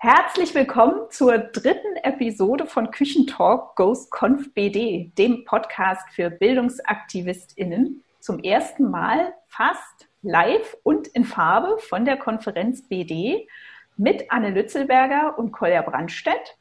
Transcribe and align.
Herzlich 0.00 0.54
willkommen 0.54 1.10
zur 1.10 1.38
dritten 1.38 1.96
Episode 2.02 2.66
von 2.66 2.90
Küchentalk 2.90 3.74
Goes 3.76 4.10
Conf 4.10 4.52
BD, 4.52 5.12
dem 5.16 5.46
Podcast 5.46 6.06
für 6.10 6.28
BildungsaktivistInnen. 6.28 8.04
Zum 8.20 8.40
ersten 8.40 8.90
Mal 8.90 9.32
fast 9.46 10.10
live 10.20 10.76
und 10.82 11.08
in 11.08 11.24
Farbe 11.24 11.78
von 11.78 12.04
der 12.04 12.18
Konferenz 12.18 12.86
BD 12.86 13.48
mit 13.96 14.30
Anne 14.30 14.50
Lützelberger 14.50 15.38
und 15.38 15.52
Kolja 15.52 15.80
Brandstedt. 15.80 16.57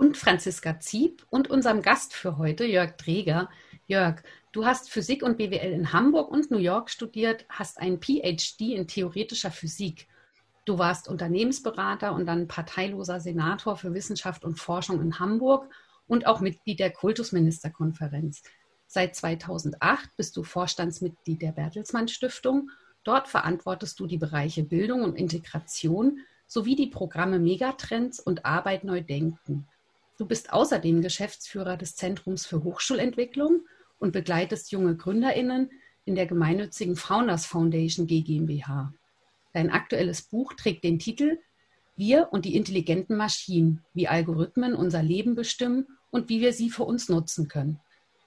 Und 0.00 0.16
Franziska 0.16 0.80
Zieb 0.80 1.26
und 1.28 1.50
unserem 1.50 1.82
Gast 1.82 2.14
für 2.14 2.38
heute, 2.38 2.64
Jörg 2.64 2.96
Dreger. 2.96 3.50
Jörg, 3.86 4.22
du 4.50 4.64
hast 4.64 4.88
Physik 4.90 5.22
und 5.22 5.36
BWL 5.36 5.72
in 5.72 5.92
Hamburg 5.92 6.30
und 6.30 6.50
New 6.50 6.56
York 6.56 6.88
studiert, 6.88 7.44
hast 7.50 7.78
einen 7.78 8.00
PhD 8.00 8.72
in 8.72 8.88
theoretischer 8.88 9.50
Physik. 9.50 10.08
Du 10.64 10.78
warst 10.78 11.06
Unternehmensberater 11.06 12.14
und 12.14 12.24
dann 12.24 12.48
parteiloser 12.48 13.20
Senator 13.20 13.76
für 13.76 13.92
Wissenschaft 13.92 14.42
und 14.42 14.58
Forschung 14.58 15.02
in 15.02 15.18
Hamburg 15.18 15.70
und 16.06 16.26
auch 16.26 16.40
Mitglied 16.40 16.80
der 16.80 16.92
Kultusministerkonferenz. 16.92 18.42
Seit 18.86 19.14
2008 19.14 20.16
bist 20.16 20.34
du 20.34 20.44
Vorstandsmitglied 20.44 21.42
der 21.42 21.52
Bertelsmann 21.52 22.08
Stiftung. 22.08 22.70
Dort 23.04 23.28
verantwortest 23.28 24.00
du 24.00 24.06
die 24.06 24.16
Bereiche 24.16 24.62
Bildung 24.62 25.02
und 25.02 25.14
Integration 25.16 26.20
sowie 26.46 26.74
die 26.74 26.86
Programme 26.86 27.38
Megatrends 27.38 28.18
und 28.18 28.46
Arbeit 28.46 28.84
neu 28.84 29.02
denken. 29.02 29.68
Du 30.20 30.26
bist 30.26 30.52
außerdem 30.52 31.00
Geschäftsführer 31.00 31.78
des 31.78 31.96
Zentrums 31.96 32.44
für 32.44 32.62
Hochschulentwicklung 32.62 33.62
und 33.98 34.12
begleitest 34.12 34.70
junge 34.70 34.94
Gründerinnen 34.94 35.70
in 36.04 36.14
der 36.14 36.26
gemeinnützigen 36.26 36.94
Founders 36.94 37.46
Foundation 37.46 38.06
GmbH. 38.06 38.92
Dein 39.54 39.70
aktuelles 39.70 40.20
Buch 40.20 40.52
trägt 40.52 40.84
den 40.84 40.98
Titel 40.98 41.38
Wir 41.96 42.28
und 42.32 42.44
die 42.44 42.54
intelligenten 42.54 43.16
Maschinen, 43.16 43.82
wie 43.94 44.08
Algorithmen 44.08 44.74
unser 44.74 45.02
Leben 45.02 45.36
bestimmen 45.36 45.86
und 46.10 46.28
wie 46.28 46.42
wir 46.42 46.52
sie 46.52 46.68
für 46.68 46.84
uns 46.84 47.08
nutzen 47.08 47.48
können. 47.48 47.80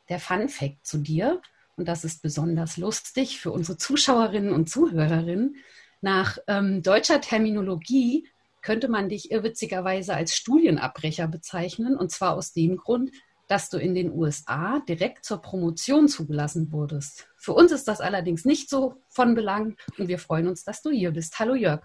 Der 0.10 0.20
Fun 0.20 0.50
Fact 0.50 0.88
zu 0.88 0.98
dir, 0.98 1.44
und 1.78 1.88
das 1.88 2.04
ist 2.04 2.24
besonders 2.24 2.78
lustig 2.78 3.40
für 3.40 3.52
unsere 3.52 3.78
Zuschauerinnen 3.78 4.52
und 4.52 4.68
Zuhörerinnen, 4.68 5.58
nach 6.02 6.40
ähm, 6.48 6.82
deutscher 6.82 7.22
Terminologie 7.22 8.28
könnte 8.64 8.88
man 8.88 9.10
dich 9.10 9.30
irrwitzigerweise 9.30 10.16
als 10.16 10.36
Studienabbrecher 10.36 11.28
bezeichnen, 11.28 11.96
und 11.96 12.10
zwar 12.12 12.36
aus 12.36 12.54
dem 12.54 12.78
Grund, 12.78 13.12
dass 13.48 13.70
du 13.70 13.78
in 13.78 13.94
den 13.94 14.12
USA 14.12 14.80
direkt 14.88 15.26
zur 15.26 15.42
Promotion 15.42 16.08
zugelassen 16.08 16.72
wurdest. 16.72 17.28
Für 17.38 17.54
uns 17.54 17.72
ist 17.72 17.88
das 17.88 18.02
allerdings 18.02 18.46
nicht 18.46 18.70
so 18.70 18.96
von 19.10 19.36
Belang 19.36 19.76
und 20.00 20.08
wir 20.08 20.18
freuen 20.18 20.48
uns, 20.48 20.64
dass 20.64 20.82
du 20.82 20.90
hier 20.90 21.12
bist. 21.12 21.38
Hallo 21.40 21.54
Jörg. 21.54 21.82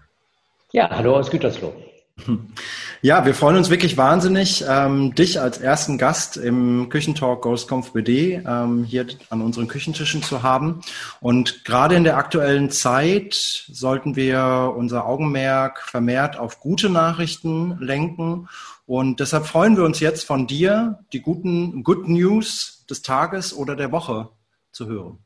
Ja, 0.71 0.89
hallo 0.89 1.17
aus 1.17 1.29
Gütersloh. 1.29 1.73
Ja, 3.01 3.25
wir 3.25 3.33
freuen 3.33 3.55
uns 3.55 3.69
wirklich 3.69 3.95
wahnsinnig, 3.95 4.65
ähm, 4.67 5.15
dich 5.15 5.39
als 5.39 5.57
ersten 5.57 5.97
Gast 5.97 6.35
im 6.35 6.89
Küchentalk 6.89 7.41
Ghostconf 7.41 7.93
BD 7.93 8.41
ähm, 8.45 8.83
hier 8.83 9.07
an 9.29 9.41
unseren 9.41 9.69
Küchentischen 9.69 10.21
zu 10.21 10.43
haben. 10.43 10.81
Und 11.21 11.63
gerade 11.63 11.95
in 11.95 12.03
der 12.03 12.17
aktuellen 12.17 12.71
Zeit 12.71 13.33
sollten 13.71 14.17
wir 14.17 14.73
unser 14.75 15.05
Augenmerk 15.05 15.81
vermehrt 15.81 16.37
auf 16.37 16.59
gute 16.59 16.89
Nachrichten 16.89 17.77
lenken 17.79 18.47
und 18.89 19.19
deshalb 19.19 19.45
freuen 19.45 19.77
wir 19.77 19.83
uns 19.83 19.99
jetzt 19.99 20.25
von 20.25 20.47
dir, 20.47 20.97
die 21.13 21.21
guten 21.21 21.83
Good 21.83 22.09
News 22.09 22.87
des 22.89 23.03
Tages 23.03 23.55
oder 23.55 23.75
der 23.75 23.91
Woche 23.91 24.29
zu 24.71 24.87
hören. 24.87 25.19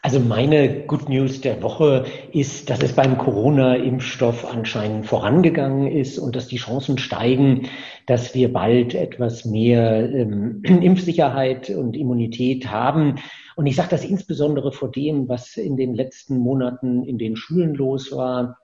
Also 0.00 0.20
meine 0.20 0.86
Good 0.86 1.08
News 1.08 1.40
der 1.40 1.60
Woche 1.60 2.04
ist, 2.32 2.70
dass 2.70 2.80
es 2.82 2.92
beim 2.92 3.18
Corona-Impfstoff 3.18 4.48
anscheinend 4.48 5.06
vorangegangen 5.06 5.90
ist 5.90 6.18
und 6.18 6.36
dass 6.36 6.46
die 6.46 6.58
Chancen 6.58 6.98
steigen, 6.98 7.68
dass 8.06 8.32
wir 8.32 8.52
bald 8.52 8.94
etwas 8.94 9.44
mehr 9.44 10.08
ähm, 10.08 10.62
Impfsicherheit 10.64 11.70
und 11.70 11.96
Immunität 11.96 12.70
haben. 12.70 13.16
Und 13.56 13.66
ich 13.66 13.74
sage 13.74 13.88
das 13.90 14.04
insbesondere 14.04 14.70
vor 14.70 14.90
dem, 14.90 15.28
was 15.28 15.56
in 15.56 15.76
den 15.76 15.94
letzten 15.94 16.38
Monaten 16.38 17.02
in 17.02 17.18
den 17.18 17.34
Schulen 17.34 17.74
los 17.74 18.12
war 18.12 18.58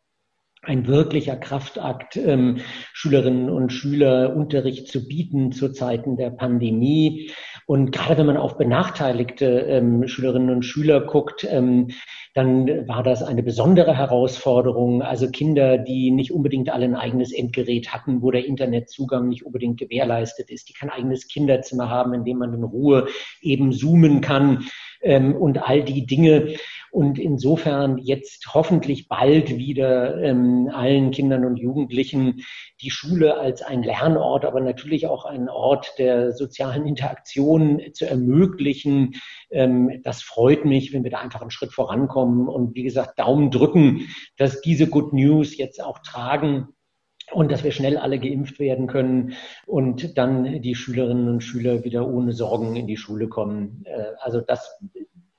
ein 0.66 0.86
wirklicher 0.86 1.36
Kraftakt, 1.36 2.16
ähm, 2.16 2.58
Schülerinnen 2.92 3.50
und 3.50 3.72
Schüler 3.72 4.34
Unterricht 4.34 4.88
zu 4.88 5.06
bieten 5.06 5.52
zu 5.52 5.70
Zeiten 5.70 6.16
der 6.16 6.30
Pandemie. 6.30 7.30
Und 7.66 7.92
gerade 7.92 8.18
wenn 8.18 8.26
man 8.26 8.36
auf 8.36 8.58
benachteiligte 8.58 9.46
ähm, 9.46 10.06
Schülerinnen 10.06 10.50
und 10.50 10.64
Schüler 10.64 11.00
guckt, 11.00 11.46
ähm, 11.48 11.88
dann 12.34 12.88
war 12.88 13.02
das 13.02 13.22
eine 13.22 13.42
besondere 13.42 13.96
Herausforderung. 13.96 15.02
Also 15.02 15.30
Kinder, 15.30 15.78
die 15.78 16.10
nicht 16.10 16.32
unbedingt 16.32 16.68
alle 16.68 16.84
ein 16.84 16.96
eigenes 16.96 17.32
Endgerät 17.32 17.94
hatten, 17.94 18.22
wo 18.22 18.30
der 18.30 18.44
Internetzugang 18.44 19.28
nicht 19.28 19.46
unbedingt 19.46 19.78
gewährleistet 19.78 20.50
ist, 20.50 20.68
die 20.68 20.74
kein 20.74 20.90
eigenes 20.90 21.28
Kinderzimmer 21.28 21.88
haben, 21.88 22.12
in 22.12 22.24
dem 22.24 22.38
man 22.38 22.52
in 22.52 22.64
Ruhe 22.64 23.06
eben 23.40 23.72
zoomen 23.72 24.20
kann 24.20 24.66
ähm, 25.00 25.34
und 25.34 25.62
all 25.62 25.82
die 25.82 26.06
Dinge 26.06 26.54
und 26.94 27.18
insofern 27.18 27.98
jetzt 27.98 28.54
hoffentlich 28.54 29.08
bald 29.08 29.58
wieder 29.58 30.22
ähm, 30.22 30.70
allen 30.72 31.10
Kindern 31.10 31.44
und 31.44 31.56
Jugendlichen 31.56 32.44
die 32.80 32.90
Schule 32.90 33.36
als 33.36 33.62
ein 33.62 33.82
Lernort, 33.82 34.44
aber 34.44 34.60
natürlich 34.60 35.08
auch 35.08 35.24
ein 35.24 35.48
Ort 35.48 35.98
der 35.98 36.30
sozialen 36.30 36.86
Interaktion 36.86 37.82
zu 37.94 38.06
ermöglichen. 38.06 39.14
Ähm, 39.50 40.02
das 40.04 40.22
freut 40.22 40.64
mich, 40.64 40.92
wenn 40.92 41.02
wir 41.02 41.10
da 41.10 41.18
einfach 41.18 41.40
einen 41.40 41.50
Schritt 41.50 41.72
vorankommen 41.72 42.46
und 42.48 42.76
wie 42.76 42.84
gesagt, 42.84 43.18
Daumen 43.18 43.50
drücken, 43.50 44.02
dass 44.36 44.60
diese 44.60 44.86
Good 44.86 45.12
News 45.12 45.56
jetzt 45.56 45.82
auch 45.82 45.98
tragen 45.98 46.68
und 47.32 47.50
dass 47.50 47.64
wir 47.64 47.72
schnell 47.72 47.98
alle 47.98 48.20
geimpft 48.20 48.60
werden 48.60 48.86
können 48.86 49.32
und 49.66 50.16
dann 50.16 50.62
die 50.62 50.76
Schülerinnen 50.76 51.28
und 51.28 51.40
Schüler 51.40 51.82
wieder 51.82 52.06
ohne 52.06 52.32
Sorgen 52.32 52.76
in 52.76 52.86
die 52.86 52.96
Schule 52.96 53.26
kommen. 53.26 53.82
Äh, 53.84 54.12
also 54.20 54.40
das, 54.40 54.78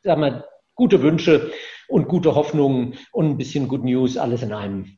sagen 0.04 0.20
wir, 0.20 0.44
gute 0.76 1.02
Wünsche 1.02 1.52
und 1.88 2.08
gute 2.08 2.36
Hoffnungen 2.36 2.98
und 3.12 3.30
ein 3.30 3.38
bisschen 3.38 3.68
Good 3.68 3.84
News, 3.84 4.18
alles 4.18 4.44
in 4.44 4.54
einem. 4.54 4.98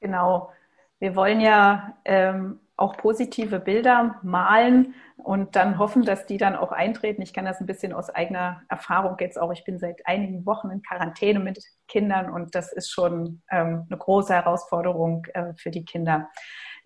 Genau. 0.00 0.50
Wir 0.98 1.16
wollen 1.16 1.40
ja 1.40 1.96
ähm, 2.04 2.60
auch 2.76 2.96
positive 2.96 3.60
Bilder 3.60 4.18
malen 4.22 4.94
und 5.16 5.54
dann 5.54 5.78
hoffen, 5.78 6.02
dass 6.02 6.26
die 6.26 6.38
dann 6.38 6.56
auch 6.56 6.72
eintreten. 6.72 7.22
Ich 7.22 7.32
kann 7.32 7.44
das 7.44 7.60
ein 7.60 7.66
bisschen 7.66 7.92
aus 7.92 8.08
eigener 8.08 8.62
Erfahrung 8.68 9.16
jetzt 9.20 9.38
auch. 9.38 9.52
Ich 9.52 9.64
bin 9.64 9.78
seit 9.78 10.06
einigen 10.06 10.46
Wochen 10.46 10.70
in 10.70 10.82
Quarantäne 10.82 11.40
mit 11.40 11.62
Kindern 11.88 12.30
und 12.30 12.54
das 12.54 12.72
ist 12.72 12.90
schon 12.90 13.42
ähm, 13.50 13.86
eine 13.88 13.98
große 13.98 14.32
Herausforderung 14.32 15.26
äh, 15.34 15.52
für 15.56 15.70
die 15.70 15.84
Kinder. 15.84 16.28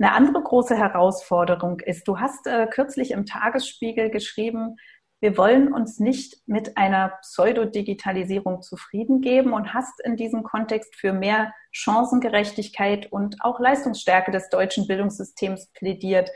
Eine 0.01 0.13
andere 0.13 0.43
große 0.43 0.77
Herausforderung 0.77 1.79
ist, 1.81 2.09
du 2.09 2.19
hast 2.19 2.47
äh, 2.49 2.67
kürzlich 2.67 3.13
im 3.13 3.27
Tagesspiegel 3.27 4.11
geschrieben, 4.11 4.77
wir 5.25 5.39
wollen 5.39 5.73
uns 5.73 6.01
nicht 6.01 6.43
mit 6.45 6.77
einer 6.77 7.15
Pseudodigitalisierung 7.23 8.61
zufrieden 8.61 9.23
geben 9.23 9.55
und 9.55 9.73
hast 9.73 9.99
in 10.05 10.17
diesem 10.17 10.43
Kontext 10.43 10.97
für 10.97 11.15
mehr 11.15 11.55
Chancengerechtigkeit 11.71 13.11
und 13.11 13.37
auch 13.41 13.59
Leistungsstärke 13.59 14.33
des 14.33 14.51
deutschen 14.51 14.87
Bildungssystems 14.87 15.73
plädiert. 15.73 16.31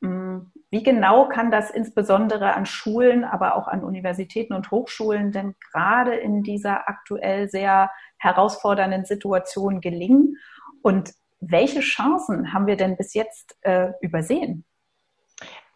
Hm, 0.00 0.52
wie 0.70 0.84
genau 0.84 1.26
kann 1.26 1.50
das 1.50 1.72
insbesondere 1.72 2.54
an 2.54 2.66
Schulen, 2.66 3.24
aber 3.24 3.56
auch 3.56 3.66
an 3.66 3.82
Universitäten 3.82 4.54
und 4.54 4.70
Hochschulen 4.70 5.32
denn 5.32 5.56
gerade 5.72 6.14
in 6.14 6.44
dieser 6.44 6.88
aktuell 6.88 7.48
sehr 7.48 7.90
herausfordernden 8.18 9.06
Situation 9.06 9.80
gelingen? 9.80 10.36
Und 10.82 11.14
welche 11.40 11.80
Chancen 11.80 12.52
haben 12.52 12.68
wir 12.68 12.76
denn 12.76 12.96
bis 12.96 13.12
jetzt 13.12 13.56
äh, 13.62 13.88
übersehen? 14.00 14.64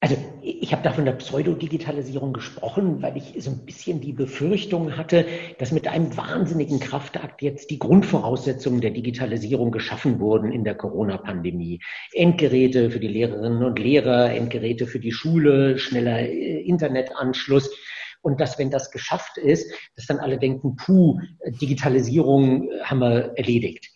Also 0.04 0.18
ich 0.42 0.70
habe 0.70 0.82
da 0.82 0.92
von 0.92 1.06
der 1.06 1.12
Pseudodigitalisierung 1.12 2.34
gesprochen, 2.34 3.00
weil 3.00 3.16
ich 3.16 3.42
so 3.42 3.50
ein 3.50 3.64
bisschen 3.64 4.02
die 4.02 4.12
Befürchtung 4.12 4.98
hatte, 4.98 5.24
dass 5.58 5.72
mit 5.72 5.88
einem 5.88 6.14
wahnsinnigen 6.14 6.78
Kraftakt 6.78 7.40
jetzt 7.40 7.70
die 7.70 7.78
Grundvoraussetzungen 7.78 8.82
der 8.82 8.90
Digitalisierung 8.90 9.70
geschaffen 9.70 10.20
wurden 10.20 10.52
in 10.52 10.62
der 10.62 10.74
Corona-Pandemie. 10.74 11.80
Endgeräte 12.12 12.90
für 12.90 13.00
die 13.00 13.08
Lehrerinnen 13.08 13.64
und 13.64 13.78
Lehrer, 13.78 14.30
Endgeräte 14.30 14.86
für 14.86 15.00
die 15.00 15.12
Schule, 15.12 15.78
schneller 15.78 16.18
äh, 16.18 16.60
Internetanschluss. 16.60 17.74
Und 18.20 18.42
dass, 18.42 18.58
wenn 18.58 18.70
das 18.70 18.90
geschafft 18.90 19.38
ist, 19.38 19.72
dass 19.96 20.04
dann 20.04 20.18
alle 20.18 20.36
denken, 20.36 20.76
puh, 20.76 21.18
Digitalisierung 21.62 22.68
haben 22.82 22.98
wir 22.98 23.32
erledigt. 23.38 23.93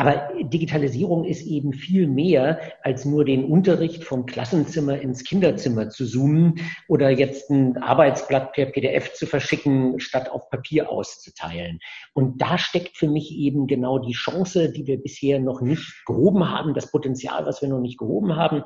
Aber 0.00 0.30
Digitalisierung 0.44 1.26
ist 1.26 1.46
eben 1.46 1.74
viel 1.74 2.06
mehr 2.06 2.58
als 2.82 3.04
nur 3.04 3.26
den 3.26 3.44
Unterricht 3.44 4.02
vom 4.02 4.24
Klassenzimmer 4.24 4.98
ins 4.98 5.24
Kinderzimmer 5.24 5.90
zu 5.90 6.06
zoomen 6.06 6.58
oder 6.88 7.10
jetzt 7.10 7.50
ein 7.50 7.76
Arbeitsblatt 7.76 8.54
per 8.54 8.64
PDF 8.64 9.12
zu 9.12 9.26
verschicken, 9.26 10.00
statt 10.00 10.30
auf 10.30 10.48
Papier 10.48 10.90
auszuteilen. 10.90 11.80
Und 12.14 12.40
da 12.40 12.56
steckt 12.56 12.96
für 12.96 13.08
mich 13.08 13.30
eben 13.30 13.66
genau 13.66 13.98
die 13.98 14.14
Chance, 14.14 14.72
die 14.72 14.86
wir 14.86 14.96
bisher 14.96 15.38
noch 15.38 15.60
nicht 15.60 16.06
gehoben 16.06 16.48
haben, 16.48 16.72
das 16.72 16.90
Potenzial, 16.90 17.44
was 17.44 17.60
wir 17.60 17.68
noch 17.68 17.80
nicht 17.80 17.98
gehoben 17.98 18.36
haben. 18.36 18.62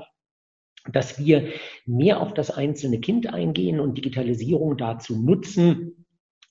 dass 0.92 1.18
wir 1.18 1.48
mehr 1.86 2.20
auf 2.20 2.34
das 2.34 2.50
einzelne 2.50 3.00
Kind 3.00 3.32
eingehen 3.32 3.80
und 3.80 3.96
Digitalisierung 3.96 4.76
dazu 4.76 5.16
nutzen, 5.16 6.03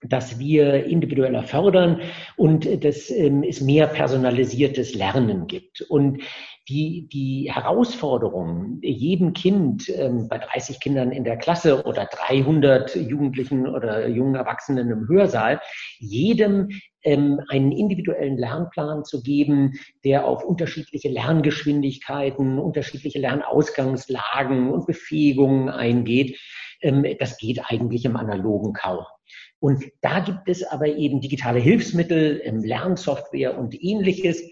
dass 0.03 0.39
wir 0.39 0.85
individueller 0.85 1.44
fördern 1.44 2.01
und 2.35 2.83
dass 2.83 3.09
ähm, 3.09 3.44
es 3.44 3.61
mehr 3.61 3.88
personalisiertes 3.88 4.95
Lernen 4.95 5.47
gibt. 5.47 5.81
Und 5.81 6.21
die, 6.69 7.09
die 7.11 7.51
Herausforderung, 7.51 8.79
jedem 8.81 9.33
Kind 9.33 9.89
ähm, 9.89 10.27
bei 10.29 10.38
30 10.38 10.79
Kindern 10.79 11.11
in 11.11 11.25
der 11.25 11.38
Klasse 11.38 11.83
oder 11.85 12.05
300 12.05 12.95
Jugendlichen 12.95 13.67
oder 13.67 14.07
jungen 14.07 14.35
Erwachsenen 14.35 14.89
im 14.89 15.07
Hörsaal, 15.09 15.59
jedem 16.00 16.69
ähm, 17.03 17.41
einen 17.50 17.73
individuellen 17.73 18.38
Lernplan 18.38 19.03
zu 19.03 19.21
geben, 19.21 19.73
der 20.05 20.25
auf 20.25 20.45
unterschiedliche 20.45 21.09
Lerngeschwindigkeiten, 21.09 22.59
unterschiedliche 22.59 23.19
Lernausgangslagen 23.19 24.71
und 24.71 24.88
Befähigungen 24.88 25.67
eingeht. 25.67 26.39
Ähm, 26.81 27.05
das 27.19 27.38
geht 27.38 27.59
eigentlich 27.65 28.05
im 28.05 28.15
analogen 28.15 28.71
kaum. 28.71 29.03
Und 29.63 29.86
da 30.01 30.19
gibt 30.19 30.50
es 30.50 30.62
aber 30.62 30.88
eben 30.88 31.21
digitale 31.21 31.57
Hilfsmittel, 31.57 32.42
ähm, 32.44 32.65
Lernsoftware 32.65 33.57
und 33.57 33.81
ähnliches, 33.81 34.44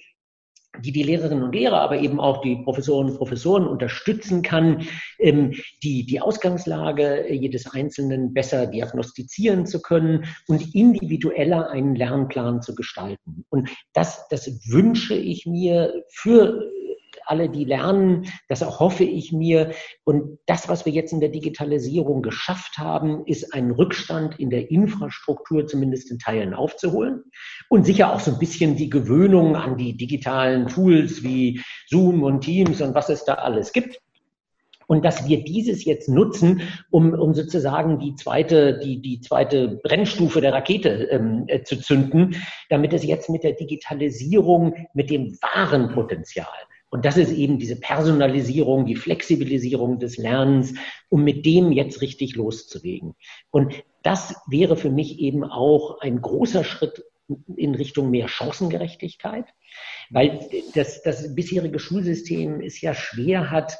die 0.79 0.93
die 0.93 1.03
Lehrerinnen 1.03 1.43
und 1.43 1.53
Lehrer, 1.53 1.81
aber 1.81 1.99
eben 1.99 2.21
auch 2.21 2.39
die 2.39 2.55
Professorinnen 2.63 3.11
und 3.11 3.17
Professoren 3.17 3.67
unterstützen 3.67 4.41
kann, 4.41 4.87
ähm, 5.19 5.53
die, 5.83 6.05
die 6.05 6.21
Ausgangslage 6.21 7.29
jedes 7.29 7.69
Einzelnen 7.69 8.33
besser 8.33 8.67
diagnostizieren 8.67 9.65
zu 9.65 9.81
können 9.81 10.27
und 10.47 10.73
individueller 10.73 11.69
einen 11.69 11.95
Lernplan 11.95 12.61
zu 12.61 12.73
gestalten. 12.73 13.43
Und 13.49 13.69
das, 13.91 14.29
das 14.29 14.47
wünsche 14.71 15.15
ich 15.15 15.45
mir 15.45 16.05
für 16.07 16.70
alle, 17.31 17.49
die 17.49 17.63
lernen. 17.63 18.27
Das 18.49 18.61
erhoffe 18.61 19.05
ich 19.05 19.31
mir. 19.31 19.71
Und 20.03 20.37
das, 20.45 20.69
was 20.69 20.85
wir 20.85 20.91
jetzt 20.91 21.13
in 21.13 21.21
der 21.21 21.29
Digitalisierung 21.29 22.21
geschafft 22.21 22.77
haben, 22.77 23.25
ist 23.25 23.53
einen 23.53 23.71
Rückstand 23.71 24.39
in 24.39 24.49
der 24.49 24.69
Infrastruktur 24.69 25.65
zumindest 25.65 26.11
in 26.11 26.19
Teilen 26.19 26.53
aufzuholen. 26.53 27.23
Und 27.69 27.85
sicher 27.85 28.13
auch 28.13 28.19
so 28.19 28.31
ein 28.31 28.39
bisschen 28.39 28.75
die 28.75 28.89
Gewöhnung 28.89 29.55
an 29.55 29.77
die 29.77 29.95
digitalen 29.95 30.67
Tools 30.67 31.23
wie 31.23 31.61
Zoom 31.87 32.21
und 32.23 32.41
Teams 32.41 32.81
und 32.81 32.93
was 32.93 33.09
es 33.09 33.23
da 33.23 33.35
alles 33.35 33.71
gibt 33.71 33.99
und 34.91 35.05
dass 35.05 35.25
wir 35.25 35.41
dieses 35.41 35.85
jetzt 35.85 36.09
nutzen, 36.09 36.63
um, 36.89 37.13
um 37.13 37.33
sozusagen 37.33 37.97
die 37.99 38.13
zweite, 38.15 38.77
die, 38.77 39.01
die 39.01 39.21
zweite 39.21 39.79
Brennstufe 39.81 40.41
der 40.41 40.51
Rakete 40.51 41.07
ähm, 41.11 41.45
äh, 41.47 41.63
zu 41.63 41.79
zünden, 41.79 42.35
damit 42.69 42.91
es 42.91 43.05
jetzt 43.05 43.29
mit 43.29 43.45
der 43.45 43.53
Digitalisierung, 43.53 44.75
mit 44.93 45.09
dem 45.09 45.37
wahren 45.41 45.93
Potenzial, 45.93 46.45
und 46.91 47.05
das 47.05 47.15
ist 47.15 47.31
eben 47.31 47.57
diese 47.57 47.79
Personalisierung, 47.79 48.85
die 48.85 48.97
Flexibilisierung 48.97 49.97
des 49.97 50.17
Lernens, 50.17 50.73
um 51.07 51.23
mit 51.23 51.45
dem 51.45 51.71
jetzt 51.71 52.01
richtig 52.01 52.35
loszulegen. 52.35 53.15
Und 53.49 53.73
das 54.03 54.35
wäre 54.47 54.75
für 54.75 54.91
mich 54.91 55.19
eben 55.19 55.45
auch 55.45 56.01
ein 56.01 56.21
großer 56.21 56.65
Schritt 56.65 57.05
in 57.55 57.75
Richtung 57.75 58.09
mehr 58.09 58.27
Chancengerechtigkeit, 58.27 59.45
weil 60.09 60.45
das, 60.75 61.01
das 61.01 61.33
bisherige 61.33 61.79
Schulsystem 61.79 62.59
es 62.59 62.81
ja 62.81 62.93
schwer 62.93 63.49
hat, 63.49 63.77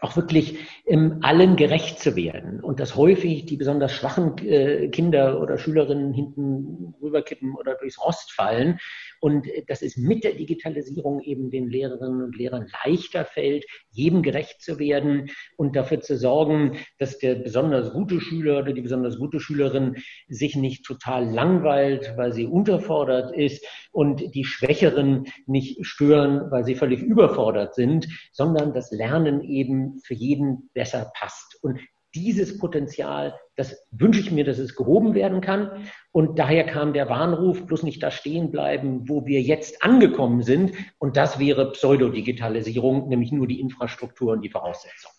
auch 0.00 0.16
wirklich 0.16 0.58
ähm, 0.86 1.18
allen 1.22 1.56
gerecht 1.56 2.00
zu 2.00 2.16
werden 2.16 2.60
und 2.60 2.80
dass 2.80 2.96
häufig 2.96 3.46
die 3.46 3.56
besonders 3.56 3.92
schwachen 3.92 4.36
äh, 4.38 4.88
Kinder 4.88 5.40
oder 5.40 5.58
Schülerinnen 5.58 6.12
hinten 6.12 6.94
rüberkippen 7.00 7.54
oder 7.54 7.74
durchs 7.74 8.00
Rost 8.00 8.32
fallen 8.32 8.78
und 9.24 9.48
äh, 9.48 9.64
dass 9.66 9.80
es 9.80 9.96
mit 9.96 10.22
der 10.22 10.34
Digitalisierung 10.34 11.22
eben 11.22 11.50
den 11.50 11.70
Lehrerinnen 11.70 12.22
und 12.22 12.36
Lehrern 12.36 12.66
leichter 12.84 13.24
fällt, 13.24 13.64
jedem 13.90 14.22
gerecht 14.22 14.60
zu 14.60 14.78
werden 14.78 15.30
und 15.56 15.76
dafür 15.76 16.02
zu 16.02 16.18
sorgen, 16.18 16.76
dass 16.98 17.16
der 17.16 17.36
besonders 17.36 17.94
gute 17.94 18.20
Schüler 18.20 18.58
oder 18.58 18.74
die 18.74 18.82
besonders 18.82 19.18
gute 19.18 19.40
Schülerin 19.40 19.96
sich 20.28 20.56
nicht 20.56 20.84
total 20.84 21.24
langweilt, 21.24 22.12
weil 22.18 22.34
sie 22.34 22.44
unterfordert 22.44 23.34
ist 23.34 23.66
und 23.92 24.34
die 24.34 24.44
Schwächeren 24.44 25.24
nicht 25.46 25.86
stören, 25.86 26.50
weil 26.50 26.64
sie 26.64 26.74
völlig 26.74 27.00
überfordert 27.00 27.74
sind, 27.74 28.06
sondern 28.30 28.74
das 28.74 28.90
Lernen 28.90 29.40
eben 29.42 30.00
für 30.04 30.14
jeden 30.14 30.68
besser 30.74 31.10
passt. 31.14 31.58
Und 31.62 31.80
dieses 32.14 32.58
Potenzial, 32.58 33.34
das 33.56 33.76
wünsche 33.90 34.20
ich 34.20 34.30
mir, 34.30 34.44
dass 34.44 34.58
es 34.58 34.74
gehoben 34.74 35.14
werden 35.14 35.40
kann. 35.40 35.70
Und 36.10 36.38
daher 36.38 36.64
kam 36.64 36.92
der 36.92 37.08
Warnruf, 37.08 37.66
bloß 37.66 37.82
nicht 37.82 38.02
da 38.02 38.10
stehen 38.10 38.50
bleiben, 38.50 39.08
wo 39.08 39.26
wir 39.26 39.42
jetzt 39.42 39.82
angekommen 39.82 40.42
sind. 40.42 40.72
Und 40.98 41.16
das 41.16 41.38
wäre 41.38 41.72
Pseudodigitalisierung, 41.72 43.08
nämlich 43.08 43.32
nur 43.32 43.46
die 43.46 43.60
Infrastruktur 43.60 44.32
und 44.32 44.42
die 44.42 44.50
Voraussetzungen. 44.50 45.14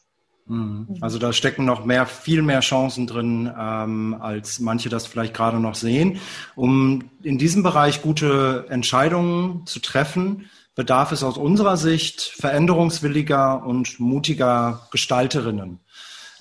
Mhm. 0.47 0.97
Also 1.01 1.17
da 1.17 1.33
stecken 1.33 1.65
noch 1.65 1.85
mehr, 1.85 2.05
viel 2.05 2.41
mehr 2.41 2.59
Chancen 2.59 3.07
drin, 3.07 3.51
ähm, 3.57 4.15
als 4.19 4.59
manche 4.59 4.89
das 4.89 5.07
vielleicht 5.07 5.33
gerade 5.33 5.59
noch 5.59 5.75
sehen. 5.75 6.19
Um 6.55 7.09
in 7.23 7.37
diesem 7.37 7.63
Bereich 7.63 8.01
gute 8.01 8.65
Entscheidungen 8.69 9.65
zu 9.65 9.79
treffen, 9.79 10.49
bedarf 10.75 11.11
es 11.11 11.23
aus 11.23 11.37
unserer 11.37 11.77
Sicht 11.77 12.21
veränderungswilliger 12.21 13.65
und 13.65 13.99
mutiger 13.99 14.87
Gestalterinnen. 14.91 15.79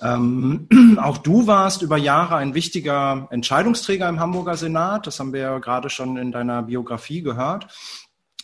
Ähm, 0.05 0.69
auch 1.01 1.19
du 1.19 1.47
warst 1.47 1.83
über 1.83 1.97
Jahre 1.97 2.37
ein 2.37 2.55
wichtiger 2.55 3.27
Entscheidungsträger 3.31 4.09
im 4.09 4.21
Hamburger 4.21 4.57
Senat. 4.57 5.07
Das 5.07 5.19
haben 5.19 5.33
wir 5.33 5.41
ja 5.41 5.59
gerade 5.59 5.89
schon 5.89 6.17
in 6.19 6.31
deiner 6.31 6.63
Biografie 6.63 7.23
gehört. 7.23 7.67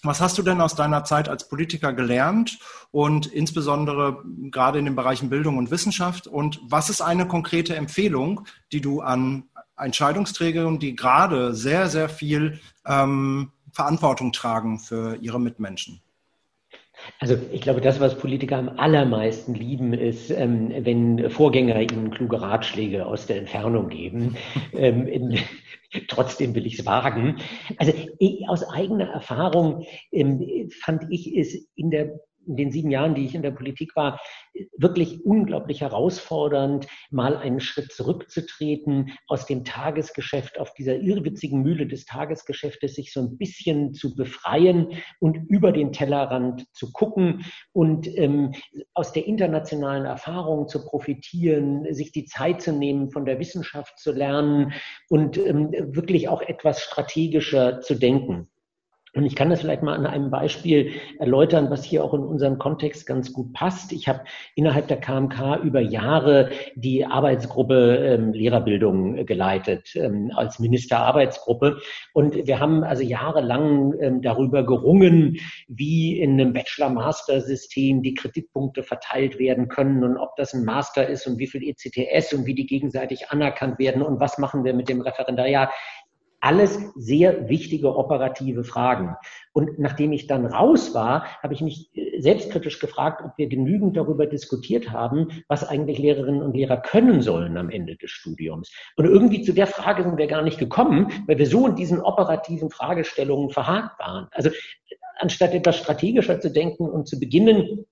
Was 0.03 0.23
hast 0.23 0.39
du 0.39 0.43
denn 0.43 0.63
aus 0.63 0.75
deiner 0.75 1.05
Zeit 1.05 1.29
als 1.29 1.47
Politiker 1.47 1.93
gelernt 1.93 2.59
und 2.91 3.27
insbesondere 3.27 4.25
gerade 4.51 4.79
in 4.79 4.87
den 4.87 4.97
Bereichen 4.97 5.29
Bildung 5.29 5.59
und 5.59 5.71
Wissenschaft? 5.71 6.27
Und 6.27 6.59
was 6.65 6.89
ist 6.89 7.03
eine 7.03 7.29
konkrete 7.29 7.77
Empfehlung, 7.77 8.47
die 8.73 8.81
du 8.81 9.03
an 9.03 9.45
Entscheidungsträgerinnen, 9.77 10.79
die 10.79 10.97
gerade 10.97 11.55
sehr, 11.55 11.89
sehr 11.89 12.09
viel 12.09 12.61
ähm, 12.87 13.53
Verantwortung 13.73 14.33
tragen 14.33 14.79
für 14.79 15.17
ihre 15.17 15.39
Mitmenschen? 15.39 16.01
Also 17.19 17.37
ich 17.53 17.61
glaube, 17.61 17.81
das, 17.81 18.01
was 18.01 18.19
Politiker 18.19 18.57
am 18.57 18.69
allermeisten 18.79 19.55
lieben, 19.55 19.93
ist, 19.93 20.31
ähm, 20.31 20.73
wenn 20.85 21.31
Vorgänger 21.31 21.81
ihnen 21.81 22.11
kluge 22.11 22.41
Ratschläge 22.41 23.07
aus 23.07 23.27
der 23.27 23.39
Entfernung 23.39 23.89
geben. 23.89 24.37
Ähm, 24.73 25.07
in, 25.07 25.39
trotzdem 26.09 26.55
will 26.55 26.65
ich 26.65 26.79
es 26.79 26.87
wagen. 26.87 27.37
Also 27.77 27.93
ich, 28.19 28.49
aus 28.49 28.69
eigener 28.69 29.09
Erfahrung 29.09 29.85
ähm, 30.13 30.71
fand 30.81 31.05
ich 31.11 31.37
es 31.37 31.69
in 31.75 31.91
der 31.91 32.21
in 32.51 32.57
den 32.57 32.73
sieben 32.73 32.91
Jahren, 32.91 33.15
die 33.15 33.25
ich 33.25 33.35
in 33.35 33.43
der 33.43 33.53
Politik 33.53 33.95
war, 33.95 34.21
wirklich 34.77 35.25
unglaublich 35.25 35.81
herausfordernd, 35.81 36.89
mal 37.11 37.37
einen 37.37 37.61
Schritt 37.61 37.93
zurückzutreten, 37.93 39.13
aus 39.29 39.47
dem 39.47 39.65
Tagesgeschäft, 39.65 40.59
auf 40.59 40.75
dieser 40.75 40.97
irrwitzigen 40.97 41.63
Mühle 41.63 41.87
des 41.87 42.05
Tagesgeschäftes 42.05 42.95
sich 42.95 43.13
so 43.13 43.21
ein 43.21 43.39
bisschen 43.39 43.95
zu 43.95 44.17
befreien 44.17 44.89
und 45.21 45.37
über 45.49 45.71
den 45.71 45.93
Tellerrand 45.93 46.67
zu 46.73 46.91
gucken 46.93 47.45
und 47.73 48.07
ähm, 48.19 48.53
aus 48.95 49.13
der 49.13 49.27
internationalen 49.27 50.05
Erfahrung 50.05 50.67
zu 50.67 50.85
profitieren, 50.85 51.87
sich 51.95 52.11
die 52.11 52.25
Zeit 52.25 52.61
zu 52.61 52.73
nehmen, 52.73 53.11
von 53.11 53.25
der 53.25 53.39
Wissenschaft 53.39 53.99
zu 53.99 54.13
lernen 54.13 54.73
und 55.09 55.39
ähm, 55.39 55.71
wirklich 55.71 56.29
auch 56.29 56.43
etwas 56.43 56.81
strategischer 56.81 57.81
zu 57.81 57.95
denken. 57.95 58.49
Und 59.15 59.27
ich 59.27 59.35
kann 59.35 59.51
das 59.51 59.61
vielleicht 59.61 59.83
mal 59.83 59.97
an 59.97 60.07
einem 60.07 60.31
Beispiel 60.31 60.93
erläutern, 61.19 61.69
was 61.69 61.85
hier 61.85 62.05
auch 62.05 62.15
in 62.15 62.21
unseren 62.21 62.59
Kontext 62.59 63.07
ganz 63.07 63.33
gut 63.33 63.53
passt. 63.53 63.93
Ich 63.93 64.07
habe 64.07 64.21
innerhalb 64.55 64.87
der 64.87 65.01
KMK 65.01 65.59
über 65.65 65.81
Jahre 65.81 66.51
die 66.77 67.05
Arbeitsgruppe 67.05 67.97
ähm, 67.97 68.33
Lehrerbildung 68.33 69.27
geleitet 69.27 69.97
ähm, 69.97 70.31
als 70.37 70.61
Ministerarbeitsgruppe. 70.61 71.79
Und 72.13 72.47
wir 72.47 72.61
haben 72.61 72.85
also 72.85 73.03
jahrelang 73.03 73.95
ähm, 74.01 74.23
darüber 74.23 74.65
gerungen, 74.65 75.39
wie 75.67 76.21
in 76.21 76.41
einem 76.41 76.53
Bachelor-Master-System 76.53 78.03
die 78.03 78.15
Kreditpunkte 78.15 78.85
verteilt 78.85 79.41
werden 79.41 79.67
können 79.67 80.05
und 80.05 80.19
ob 80.19 80.37
das 80.37 80.55
ein 80.55 80.65
Master 80.65 81.09
ist 81.09 81.27
und 81.27 81.39
wie 81.39 81.49
viel 81.49 81.65
ECTS 81.65 82.33
und 82.33 82.47
wie 82.47 82.55
die 82.55 82.67
gegenseitig 82.67 83.31
anerkannt 83.31 83.81
werden 83.81 84.03
und 84.03 84.21
was 84.21 84.39
machen 84.39 84.63
wir 84.63 84.73
mit 84.73 84.89
dem 84.89 85.01
Referendariat. 85.01 85.71
Alles 86.41 86.79
sehr 86.95 87.49
wichtige 87.49 87.97
operative 87.97 88.65
Fragen. 88.65 89.15
Und 89.53 89.79
nachdem 89.79 90.13
ich 90.13 90.27
dann 90.27 90.47
raus 90.47 90.95
war, 90.95 91.25
habe 91.43 91.55
ich 91.55 91.61
mich 91.61 91.91
äh, 91.95 92.21
selbstkritisch 92.21 92.79
gefragt, 92.79 93.23
ob 93.25 93.37
wir 93.37 93.49
genügend 93.49 93.97
darüber 93.97 94.27
diskutiert 94.27 94.91
haben, 94.91 95.29
was 95.49 95.69
eigentlich 95.69 95.99
Lehrerinnen 95.99 96.43
und 96.43 96.55
Lehrer 96.55 96.79
können 96.79 97.21
sollen 97.21 97.57
am 97.57 97.71
Ende 97.71 97.97
des 97.97 98.11
Studiums. 98.11 98.73
Und 98.97 99.05
irgendwie 99.05 99.43
zu 99.43 99.53
der 99.53 99.67
Frage 99.67 100.03
sind 100.03 100.17
wir 100.17 100.27
gar 100.27 100.43
nicht 100.43 100.59
gekommen, 100.59 101.13
weil 101.27 101.39
wir 101.39 101.47
so 101.47 101.67
in 101.67 101.77
diesen 101.77 102.01
operativen 102.01 102.71
Fragestellungen 102.71 103.51
verhakt 103.51 103.99
waren. 103.99 104.29
Also 104.31 104.51
anstatt 105.21 105.53
etwas 105.53 105.77
strategischer 105.77 106.41
zu 106.41 106.51
denken 106.51 106.89
und 106.89 107.07
zu 107.07 107.21
beginnen, 107.21 107.85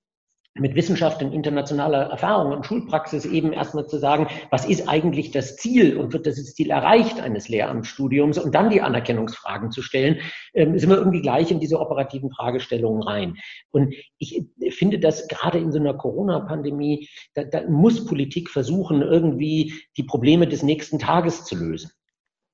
mit 0.59 0.75
Wissenschaft 0.75 1.23
und 1.23 1.33
internationaler 1.33 2.11
Erfahrung 2.11 2.53
und 2.53 2.67
Schulpraxis 2.67 3.25
eben 3.25 3.53
erstmal 3.53 3.87
zu 3.87 3.99
sagen, 3.99 4.29
was 4.51 4.67
ist 4.67 4.89
eigentlich 4.89 5.31
das 5.31 5.57
Ziel 5.57 5.97
und 5.97 6.13
wird 6.13 6.27
das 6.27 6.37
Ziel 6.55 6.71
erreicht 6.71 7.21
eines 7.21 7.49
Lehramtsstudiums 7.49 8.39
und 8.39 8.55
dann 8.55 8.71
die 8.71 8.81
Anerkennungsfragen 8.81 9.71
zu 9.71 9.83
stellen, 9.83 10.21
ähm, 10.55 10.79
sind 10.79 10.91
wir 10.91 10.97
irgendwie 10.97 11.23
gleich 11.23 11.51
in 11.51 11.61
diese 11.61 11.81
operativen 11.81 12.31
Fragestellungen 12.31 13.03
rein. 13.03 13.37
Und 13.71 13.95
ich 14.19 14.45
finde, 14.71 14.99
dass 14.99 15.29
gerade 15.29 15.59
in 15.59 15.73
so 15.73 15.79
einer 15.79 15.95
Corona-Pandemie, 15.95 17.09
da, 17.35 17.45
da 17.45 17.63
muss 17.69 18.07
Politik 18.07 18.51
versuchen, 18.51 19.03
irgendwie 19.03 19.75
die 19.97 20.05
Probleme 20.05 20.47
des 20.47 20.63
nächsten 20.63 20.99
Tages 20.99 21.45
zu 21.45 21.57
lösen. 21.57 21.91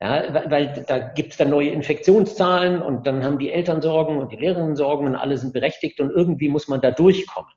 Ja, 0.00 0.50
weil 0.50 0.84
da 0.86 0.98
gibt 0.98 1.32
es 1.32 1.38
dann 1.38 1.50
neue 1.50 1.70
Infektionszahlen 1.70 2.82
und 2.82 3.06
dann 3.06 3.24
haben 3.24 3.38
die 3.38 3.50
Eltern 3.50 3.80
Sorgen 3.80 4.18
und 4.18 4.32
die 4.32 4.36
Lehrerinnen 4.36 4.76
Sorgen 4.76 5.06
und 5.06 5.14
alle 5.14 5.38
sind 5.38 5.52
berechtigt 5.52 6.00
und 6.00 6.10
irgendwie 6.10 6.48
muss 6.48 6.68
man 6.68 6.80
da 6.80 6.90
durchkommen. 6.90 7.50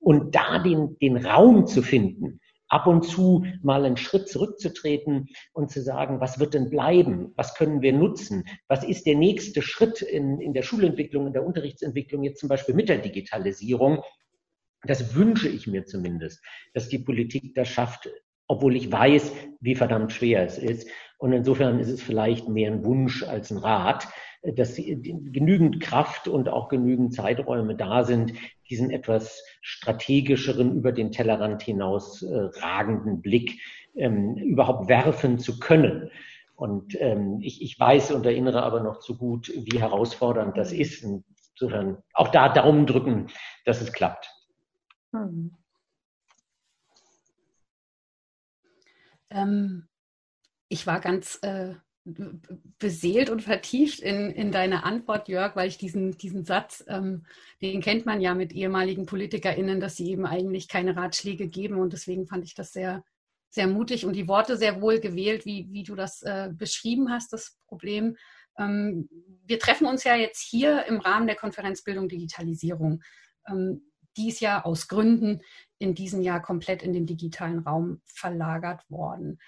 Und 0.00 0.34
da 0.34 0.58
den, 0.58 0.96
den 1.00 1.16
Raum 1.16 1.66
zu 1.66 1.82
finden, 1.82 2.40
ab 2.68 2.86
und 2.86 3.02
zu 3.02 3.44
mal 3.62 3.84
einen 3.84 3.96
Schritt 3.96 4.28
zurückzutreten 4.28 5.28
und 5.52 5.70
zu 5.70 5.82
sagen, 5.82 6.20
was 6.20 6.38
wird 6.38 6.54
denn 6.54 6.70
bleiben? 6.70 7.32
Was 7.36 7.54
können 7.54 7.82
wir 7.82 7.92
nutzen? 7.92 8.44
Was 8.68 8.84
ist 8.84 9.06
der 9.06 9.16
nächste 9.16 9.62
Schritt 9.62 10.02
in, 10.02 10.40
in 10.40 10.52
der 10.52 10.62
Schulentwicklung, 10.62 11.26
in 11.26 11.32
der 11.32 11.46
Unterrichtsentwicklung, 11.46 12.22
jetzt 12.22 12.40
zum 12.40 12.48
Beispiel 12.48 12.74
mit 12.74 12.88
der 12.88 12.98
Digitalisierung? 12.98 14.02
Das 14.82 15.14
wünsche 15.14 15.48
ich 15.48 15.66
mir 15.66 15.86
zumindest, 15.86 16.44
dass 16.74 16.88
die 16.88 16.98
Politik 16.98 17.54
das 17.54 17.68
schafft, 17.68 18.08
obwohl 18.46 18.76
ich 18.76 18.92
weiß, 18.92 19.32
wie 19.60 19.74
verdammt 19.74 20.12
schwer 20.12 20.44
es 20.44 20.58
ist. 20.58 20.88
Und 21.18 21.32
insofern 21.32 21.80
ist 21.80 21.88
es 21.88 22.00
vielleicht 22.00 22.48
mehr 22.48 22.70
ein 22.70 22.84
Wunsch 22.84 23.24
als 23.24 23.50
ein 23.50 23.58
Rat, 23.58 24.06
dass 24.42 24.76
genügend 24.76 25.80
Kraft 25.80 26.28
und 26.28 26.48
auch 26.48 26.68
genügend 26.68 27.14
Zeiträume 27.14 27.74
da 27.74 28.04
sind, 28.04 28.32
diesen 28.70 28.90
etwas 28.90 29.42
strategischeren, 29.60 30.76
über 30.76 30.92
den 30.92 31.12
Tellerrand 31.12 31.62
hinaus 31.62 32.22
äh, 32.22 32.50
ragenden 32.60 33.20
Blick 33.20 33.60
ähm, 33.96 34.36
überhaupt 34.36 34.88
werfen 34.88 35.38
zu 35.38 35.58
können. 35.58 36.10
Und 36.54 37.00
ähm, 37.00 37.40
ich, 37.40 37.62
ich 37.62 37.78
weiß 37.78 38.12
und 38.12 38.26
erinnere 38.26 38.62
aber 38.62 38.80
noch 38.80 38.98
zu 38.98 39.16
gut, 39.16 39.52
wie 39.54 39.80
herausfordernd 39.80 40.56
das 40.56 40.72
ist. 40.72 41.04
Insofern 41.04 42.02
auch 42.12 42.28
da 42.28 42.48
Daumen 42.48 42.86
drücken, 42.86 43.28
dass 43.64 43.80
es 43.80 43.92
klappt. 43.92 44.28
Hm. 45.12 45.56
Ähm, 49.30 49.88
ich 50.68 50.86
war 50.86 51.00
ganz 51.00 51.38
äh, 51.42 51.74
beseelt 52.78 53.30
und 53.30 53.42
vertieft 53.42 54.00
in, 54.00 54.30
in 54.30 54.52
deine 54.52 54.84
Antwort, 54.84 55.28
Jörg, 55.28 55.56
weil 55.56 55.68
ich 55.68 55.78
diesen, 55.78 56.16
diesen 56.16 56.44
Satz, 56.44 56.84
ähm, 56.88 57.24
den 57.60 57.80
kennt 57.80 58.06
man 58.06 58.20
ja 58.20 58.34
mit 58.34 58.52
ehemaligen 58.52 59.06
PolitikerInnen, 59.06 59.80
dass 59.80 59.96
sie 59.96 60.10
eben 60.10 60.26
eigentlich 60.26 60.68
keine 60.68 60.96
Ratschläge 60.96 61.48
geben. 61.48 61.78
Und 61.78 61.92
deswegen 61.92 62.26
fand 62.26 62.44
ich 62.44 62.54
das 62.54 62.72
sehr, 62.72 63.04
sehr 63.50 63.66
mutig 63.66 64.04
und 64.06 64.14
die 64.14 64.28
Worte 64.28 64.56
sehr 64.56 64.80
wohl 64.80 65.00
gewählt, 65.00 65.44
wie, 65.44 65.66
wie 65.70 65.82
du 65.82 65.94
das 65.94 66.22
äh, 66.22 66.50
beschrieben 66.52 67.10
hast, 67.10 67.32
das 67.32 67.58
Problem. 67.66 68.16
Ähm, 68.58 69.08
wir 69.44 69.58
treffen 69.58 69.86
uns 69.86 70.04
ja 70.04 70.16
jetzt 70.16 70.40
hier 70.40 70.84
im 70.86 70.98
Rahmen 71.00 71.26
der 71.26 71.36
Konferenzbildung 71.36 72.08
Digitalisierung. 72.08 73.02
Ähm, 73.46 73.82
die 74.16 74.28
ist 74.28 74.40
ja 74.40 74.64
aus 74.64 74.88
Gründen 74.88 75.42
in 75.78 75.94
diesem 75.94 76.22
Jahr 76.22 76.42
komplett 76.42 76.82
in 76.82 76.92
den 76.92 77.06
digitalen 77.06 77.60
Raum 77.60 78.02
verlagert 78.04 78.82
worden. 78.90 79.38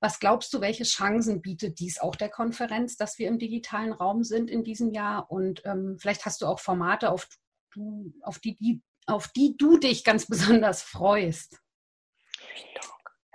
Was 0.00 0.18
glaubst 0.18 0.52
du, 0.54 0.60
welche 0.62 0.84
Chancen 0.84 1.42
bietet 1.42 1.78
dies 1.78 2.00
auch 2.00 2.16
der 2.16 2.30
Konferenz, 2.30 2.96
dass 2.96 3.18
wir 3.18 3.28
im 3.28 3.38
digitalen 3.38 3.92
Raum 3.92 4.24
sind 4.24 4.50
in 4.50 4.64
diesem 4.64 4.92
Jahr? 4.92 5.30
Und 5.30 5.62
ähm, 5.66 5.98
vielleicht 6.00 6.24
hast 6.24 6.40
du 6.40 6.46
auch 6.46 6.58
Formate, 6.58 7.10
auf, 7.10 7.28
auf, 8.22 8.38
die, 8.38 8.56
die, 8.56 8.82
auf 9.06 9.28
die 9.28 9.56
du 9.58 9.78
dich 9.78 10.02
ganz 10.02 10.26
besonders 10.28 10.82
freust. 10.82 11.58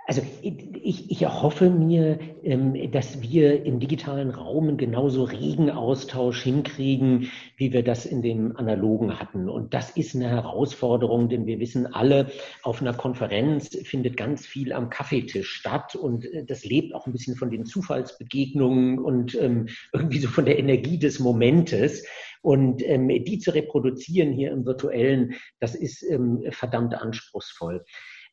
Also 0.08 0.22
ich, 0.40 1.10
ich 1.10 1.22
erhoffe 1.22 1.68
mir, 1.68 2.20
ähm, 2.44 2.92
dass 2.92 3.22
wir 3.22 3.64
im 3.64 3.80
digitalen 3.80 4.30
Raum 4.30 4.76
genauso 4.76 5.24
regen 5.24 5.68
Austausch 5.68 6.44
hinkriegen, 6.44 7.32
wie 7.56 7.72
wir 7.72 7.82
das 7.82 8.06
in 8.06 8.22
dem 8.22 8.56
analogen 8.56 9.18
hatten. 9.18 9.48
Und 9.48 9.74
das 9.74 9.90
ist 9.90 10.14
eine 10.14 10.28
Herausforderung, 10.28 11.28
denn 11.28 11.46
wir 11.46 11.58
wissen 11.58 11.92
alle, 11.92 12.30
auf 12.62 12.80
einer 12.80 12.94
Konferenz 12.94 13.76
findet 13.82 14.16
ganz 14.16 14.46
viel 14.46 14.72
am 14.72 14.90
Kaffeetisch 14.90 15.50
statt 15.50 15.96
und 15.96 16.24
äh, 16.32 16.44
das 16.44 16.64
lebt 16.64 16.94
auch 16.94 17.08
ein 17.08 17.12
bisschen 17.12 17.34
von 17.34 17.50
den 17.50 17.66
Zufallsbegegnungen 17.66 19.00
und 19.00 19.34
ähm, 19.34 19.66
irgendwie 19.92 20.20
so 20.20 20.28
von 20.28 20.44
der 20.44 20.60
Energie 20.60 21.00
des 21.00 21.18
Momentes. 21.18 22.06
Und 22.42 22.80
ähm, 22.86 23.08
die 23.08 23.40
zu 23.40 23.52
reproduzieren 23.52 24.32
hier 24.32 24.52
im 24.52 24.64
virtuellen, 24.66 25.34
das 25.58 25.74
ist 25.74 26.06
verdammt 26.50 26.94
anspruchsvoll. 26.94 27.84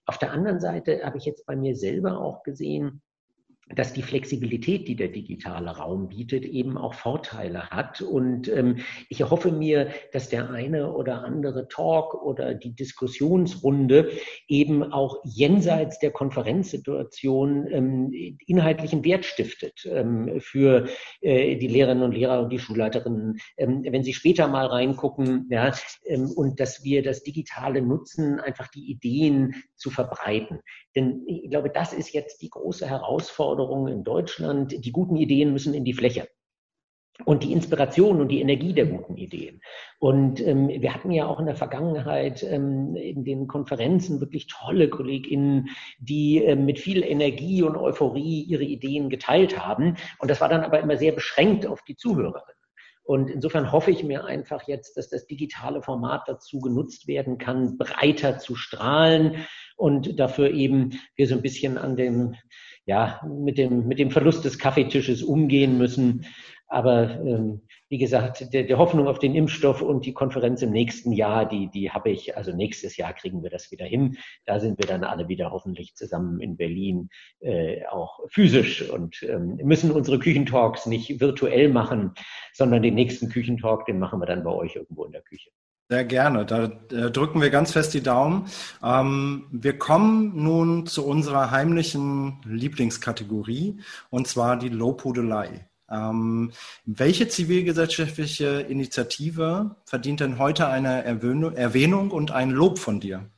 Auf 0.05 0.17
der 0.17 0.31
anderen 0.31 0.59
Seite 0.59 1.03
habe 1.03 1.17
ich 1.17 1.25
jetzt 1.25 1.45
bei 1.45 1.55
mir 1.55 1.75
selber 1.75 2.19
auch 2.19 2.43
gesehen, 2.43 3.01
dass 3.69 3.93
die 3.93 4.01
Flexibilität, 4.01 4.87
die 4.87 4.95
der 4.95 5.07
digitale 5.07 5.71
Raum 5.71 6.09
bietet, 6.09 6.45
eben 6.45 6.77
auch 6.77 6.93
Vorteile 6.93 7.69
hat. 7.69 8.01
Und 8.01 8.47
ähm, 8.49 8.77
ich 9.09 9.23
hoffe 9.23 9.51
mir, 9.51 9.89
dass 10.11 10.29
der 10.29 10.49
eine 10.49 10.91
oder 10.91 11.23
andere 11.23 11.67
Talk 11.69 12.13
oder 12.13 12.53
die 12.53 12.75
Diskussionsrunde 12.75 14.11
eben 14.47 14.83
auch 14.91 15.17
jenseits 15.23 15.99
der 15.99 16.11
Konferenzsituation 16.11 17.67
ähm, 17.71 18.37
inhaltlichen 18.45 19.03
Wert 19.05 19.25
stiftet 19.25 19.85
ähm, 19.89 20.39
für 20.39 20.87
äh, 21.21 21.55
die 21.55 21.67
Lehrerinnen 21.67 22.03
und 22.03 22.11
Lehrer 22.11 22.41
und 22.41 22.49
die 22.49 22.59
Schulleiterinnen, 22.59 23.37
ähm, 23.57 23.83
wenn 23.87 24.03
sie 24.03 24.13
später 24.13 24.47
mal 24.47 24.67
reingucken, 24.67 25.47
ja, 25.49 25.73
ähm, 26.05 26.29
und 26.35 26.59
dass 26.59 26.83
wir 26.83 27.01
das 27.01 27.23
Digitale 27.23 27.81
nutzen, 27.81 28.39
einfach 28.39 28.67
die 28.67 28.91
Ideen 28.91 29.55
zu 29.75 29.89
verbreiten. 29.89 30.59
Denn 30.95 31.23
ich 31.27 31.49
glaube, 31.49 31.69
das 31.69 31.93
ist 31.93 32.13
jetzt 32.13 32.41
die 32.41 32.49
große 32.49 32.87
Herausforderung 32.87 33.52
in 33.87 34.03
Deutschland. 34.03 34.85
Die 34.85 34.91
guten 34.91 35.15
Ideen 35.15 35.53
müssen 35.53 35.73
in 35.73 35.85
die 35.85 35.93
Fläche. 35.93 36.27
Und 37.25 37.43
die 37.43 37.53
Inspiration 37.53 38.21
und 38.21 38.29
die 38.29 38.41
Energie 38.41 38.73
der 38.73 38.87
guten 38.87 39.17
Ideen. 39.17 39.61
Und 39.99 40.39
ähm, 40.41 40.67
wir 40.67 40.93
hatten 40.95 41.11
ja 41.11 41.27
auch 41.27 41.39
in 41.39 41.45
der 41.45 41.55
Vergangenheit 41.55 42.41
ähm, 42.41 42.95
in 42.95 43.23
den 43.23 43.47
Konferenzen 43.47 44.19
wirklich 44.19 44.47
tolle 44.47 44.89
KollegInnen, 44.89 45.69
die 45.99 46.39
ähm, 46.39 46.65
mit 46.65 46.79
viel 46.79 47.03
Energie 47.03 47.61
und 47.61 47.77
Euphorie 47.77 48.41
ihre 48.41 48.63
Ideen 48.63 49.11
geteilt 49.11 49.63
haben. 49.63 49.95
Und 50.17 50.31
das 50.31 50.41
war 50.41 50.49
dann 50.49 50.63
aber 50.63 50.79
immer 50.79 50.97
sehr 50.97 51.11
beschränkt 51.11 51.67
auf 51.67 51.83
die 51.83 51.95
Zuhörerinnen. 51.95 52.55
Und 53.03 53.29
insofern 53.29 53.71
hoffe 53.71 53.91
ich 53.91 54.03
mir 54.03 54.23
einfach 54.23 54.67
jetzt, 54.67 54.95
dass 54.95 55.09
das 55.09 55.27
digitale 55.27 55.81
Format 55.81 56.23
dazu 56.27 56.59
genutzt 56.61 57.07
werden 57.07 57.37
kann, 57.37 57.77
breiter 57.77 58.39
zu 58.39 58.55
strahlen 58.55 59.45
und 59.75 60.19
dafür 60.19 60.51
eben 60.51 61.01
wir 61.15 61.27
so 61.27 61.35
ein 61.35 61.41
bisschen 61.41 61.77
an 61.77 61.97
dem, 61.97 62.35
ja, 62.85 63.21
mit 63.27 63.57
dem, 63.57 63.87
mit 63.87 63.99
dem 63.99 64.11
Verlust 64.11 64.43
des 64.45 64.59
Kaffeetisches 64.59 65.23
umgehen 65.23 65.77
müssen. 65.77 66.25
Aber 66.67 67.19
ähm, 67.21 67.61
wie 67.87 67.99
gesagt, 67.99 68.51
der, 68.51 68.63
der 68.63 68.77
Hoffnung 68.79 69.07
auf 69.07 69.19
den 69.19 69.35
Impfstoff 69.35 69.83
und 69.83 70.07
die 70.07 70.13
Konferenz 70.13 70.63
im 70.63 70.71
nächsten 70.71 71.11
Jahr, 71.11 71.47
die, 71.47 71.69
die 71.69 71.91
habe 71.91 72.09
ich, 72.09 72.35
also 72.35 72.51
nächstes 72.51 72.97
Jahr 72.97 73.13
kriegen 73.13 73.43
wir 73.43 73.51
das 73.51 73.71
wieder 73.71 73.85
hin. 73.85 74.17
Da 74.45 74.59
sind 74.59 74.79
wir 74.79 74.87
dann 74.87 75.03
alle 75.03 75.27
wieder 75.27 75.51
hoffentlich 75.51 75.93
zusammen 75.93 76.41
in 76.41 76.57
Berlin, 76.57 77.09
äh, 77.41 77.85
auch 77.85 78.19
physisch 78.29 78.89
und 78.89 79.21
ähm, 79.21 79.59
müssen 79.63 79.91
unsere 79.91 80.17
Küchentalks 80.17 80.87
nicht 80.87 81.21
virtuell 81.21 81.69
machen, 81.69 82.13
sondern 82.53 82.81
den 82.81 82.95
nächsten 82.95 83.29
Küchentalk, 83.29 83.85
den 83.85 83.99
machen 83.99 84.19
wir 84.19 84.25
dann 84.25 84.43
bei 84.43 84.51
euch 84.51 84.75
irgendwo 84.75 85.05
in 85.05 85.11
der 85.11 85.21
Küche. 85.21 85.51
Sehr 85.89 86.05
gerne. 86.05 86.45
Da 86.45 86.63
äh, 86.91 87.11
drücken 87.11 87.41
wir 87.41 87.49
ganz 87.49 87.71
fest 87.71 87.93
die 87.93 88.01
Daumen. 88.01 88.47
Ähm, 88.81 89.45
wir 89.51 89.77
kommen 89.77 90.31
nun 90.41 90.87
zu 90.87 91.05
unserer 91.05 91.51
heimlichen 91.51 92.41
Lieblingskategorie 92.45 93.79
und 94.09 94.27
zwar 94.27 94.57
die 94.57 94.69
Lobhudelei. 94.69 95.67
Ähm, 95.91 96.51
welche 96.85 97.27
zivilgesellschaftliche 97.27 98.61
Initiative 98.61 99.75
verdient 99.85 100.21
denn 100.21 100.39
heute 100.39 100.67
eine 100.67 101.03
Erwähnung 101.03 102.11
und 102.11 102.31
ein 102.31 102.49
Lob 102.49 102.79
von 102.79 102.99
dir? 102.99 103.29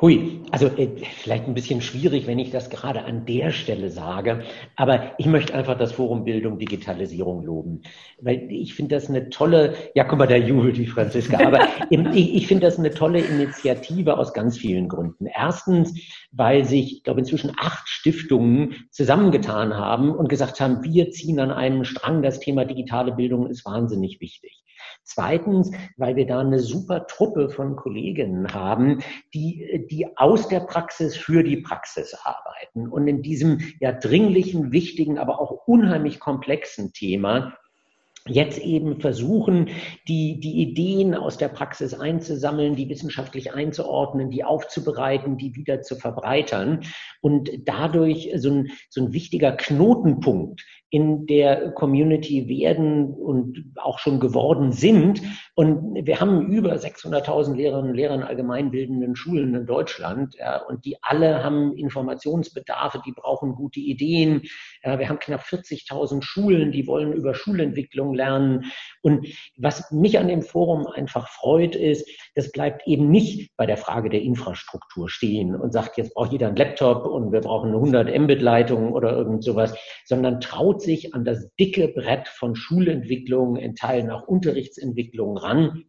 Hui, 0.00 0.42
also 0.52 0.68
äh, 0.68 0.90
vielleicht 1.16 1.48
ein 1.48 1.54
bisschen 1.54 1.80
schwierig, 1.80 2.28
wenn 2.28 2.38
ich 2.38 2.52
das 2.52 2.70
gerade 2.70 3.04
an 3.04 3.26
der 3.26 3.50
Stelle 3.50 3.90
sage, 3.90 4.44
aber 4.76 5.18
ich 5.18 5.26
möchte 5.26 5.54
einfach 5.54 5.76
das 5.76 5.90
Forum 5.90 6.22
Bildung 6.22 6.56
Digitalisierung 6.56 7.42
loben, 7.42 7.82
weil 8.20 8.46
ich 8.48 8.74
finde 8.74 8.94
das 8.94 9.08
eine 9.08 9.28
tolle, 9.28 9.74
ja 9.96 10.04
guck 10.04 10.20
mal, 10.20 10.28
da 10.28 10.36
jubelt 10.36 10.76
die 10.76 10.86
Franziska, 10.86 11.44
aber 11.44 11.66
ich, 11.90 12.36
ich 12.36 12.46
finde 12.46 12.66
das 12.66 12.78
eine 12.78 12.90
tolle 12.90 13.18
Initiative 13.18 14.16
aus 14.16 14.32
ganz 14.32 14.56
vielen 14.56 14.88
Gründen. 14.88 15.26
Erstens, 15.26 15.92
weil 16.30 16.64
sich, 16.64 16.98
ich 16.98 17.02
glaube, 17.02 17.18
inzwischen 17.18 17.50
acht 17.58 17.88
Stiftungen 17.88 18.76
zusammengetan 18.92 19.74
haben 19.74 20.14
und 20.14 20.28
gesagt 20.28 20.60
haben, 20.60 20.84
wir 20.84 21.10
ziehen 21.10 21.40
an 21.40 21.50
einem 21.50 21.82
Strang, 21.82 22.22
das 22.22 22.38
Thema 22.38 22.64
digitale 22.64 23.10
Bildung 23.10 23.48
ist 23.48 23.64
wahnsinnig 23.64 24.20
wichtig. 24.20 24.57
Zweitens, 25.10 25.70
weil 25.96 26.16
wir 26.16 26.26
da 26.26 26.40
eine 26.40 26.58
super 26.58 27.06
Truppe 27.06 27.48
von 27.48 27.76
Kolleginnen 27.76 28.52
haben, 28.52 29.02
die, 29.32 29.86
die 29.90 30.06
aus 30.18 30.48
der 30.48 30.60
Praxis 30.60 31.16
für 31.16 31.42
die 31.42 31.56
Praxis 31.56 32.14
arbeiten. 32.24 32.88
Und 32.88 33.08
in 33.08 33.22
diesem 33.22 33.60
ja 33.80 33.92
dringlichen, 33.92 34.70
wichtigen, 34.70 35.18
aber 35.18 35.40
auch 35.40 35.66
unheimlich 35.66 36.20
komplexen 36.20 36.92
Thema 36.92 37.56
jetzt 38.28 38.58
eben 38.58 39.00
versuchen, 39.00 39.70
die, 40.06 40.38
die 40.40 40.60
Ideen 40.60 41.14
aus 41.14 41.38
der 41.38 41.48
Praxis 41.48 41.94
einzusammeln, 41.94 42.76
die 42.76 42.88
wissenschaftlich 42.88 43.54
einzuordnen, 43.54 44.30
die 44.30 44.44
aufzubereiten, 44.44 45.38
die 45.38 45.54
wieder 45.54 45.82
zu 45.82 45.96
verbreitern. 45.96 46.80
Und 47.20 47.50
dadurch 47.64 48.30
so 48.36 48.50
ein, 48.50 48.70
so 48.90 49.02
ein 49.02 49.12
wichtiger 49.12 49.52
Knotenpunkt 49.52 50.64
in 50.90 51.26
der 51.26 51.72
Community 51.72 52.48
werden 52.48 53.12
und 53.12 53.72
auch 53.76 53.98
schon 53.98 54.20
geworden 54.20 54.72
sind. 54.72 55.20
Und 55.54 56.06
wir 56.06 56.20
haben 56.20 56.46
über 56.46 56.74
600.000 56.74 57.54
Lehrerinnen 57.54 57.90
und 57.90 57.96
Lehrer 57.96 58.14
in 58.14 58.22
allgemeinbildenden 58.22 59.14
Schulen 59.14 59.54
in 59.54 59.66
Deutschland. 59.66 60.34
Ja, 60.38 60.62
und 60.62 60.86
die 60.86 60.96
alle 61.02 61.44
haben 61.44 61.76
Informationsbedarfe, 61.76 63.02
die 63.04 63.12
brauchen 63.12 63.54
gute 63.54 63.80
Ideen. 63.80 64.42
Ja, 64.84 64.98
wir 64.98 65.08
haben 65.08 65.18
knapp 65.18 65.42
40.000 65.42 66.22
Schulen, 66.22 66.72
die 66.72 66.86
wollen 66.86 67.12
über 67.12 67.34
Schulentwicklung 67.34 68.14
lernen. 68.14 68.66
Und 69.02 69.26
was 69.56 69.90
mich 69.90 70.18
an 70.18 70.28
dem 70.28 70.42
Forum 70.42 70.86
einfach 70.86 71.28
freut, 71.28 71.74
ist, 71.74 72.08
das 72.34 72.52
bleibt 72.52 72.86
eben 72.86 73.10
nicht 73.10 73.50
bei 73.56 73.66
der 73.66 73.76
Frage 73.76 74.08
der 74.08 74.22
Infrastruktur 74.22 75.08
stehen 75.08 75.54
und 75.56 75.72
sagt, 75.72 75.96
jetzt 75.96 76.14
braucht 76.14 76.32
jeder 76.32 76.48
einen 76.48 76.56
Laptop 76.56 77.06
und 77.06 77.32
wir 77.32 77.40
brauchen 77.40 77.68
eine 77.68 77.78
100 77.78 78.18
Mbit-Leitung 78.18 78.92
oder 78.92 79.12
irgend 79.12 79.42
sowas, 79.42 79.74
sondern 80.04 80.40
traut 80.40 80.82
sich 80.82 81.14
an 81.14 81.24
das 81.24 81.50
dicke 81.56 81.88
Brett 81.88 82.28
von 82.28 82.54
Schulentwicklung, 82.54 83.56
in 83.56 83.74
Teilen 83.74 84.10
auch 84.10 84.26
Unterrichtsentwicklung 84.28 85.36
ran. 85.36 85.84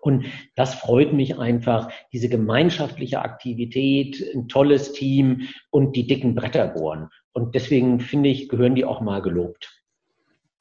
Und 0.00 0.26
das 0.54 0.74
freut 0.74 1.12
mich 1.12 1.38
einfach, 1.38 1.90
diese 2.12 2.28
gemeinschaftliche 2.28 3.20
Aktivität, 3.20 4.24
ein 4.34 4.48
tolles 4.48 4.92
Team 4.92 5.48
und 5.70 5.96
die 5.96 6.06
dicken 6.06 6.34
Bretter 6.34 6.68
bohren. 6.68 7.08
Und 7.38 7.54
deswegen 7.54 8.00
finde 8.00 8.28
ich, 8.28 8.48
gehören 8.48 8.74
die 8.74 8.84
auch 8.84 9.00
mal 9.00 9.22
gelobt 9.22 9.78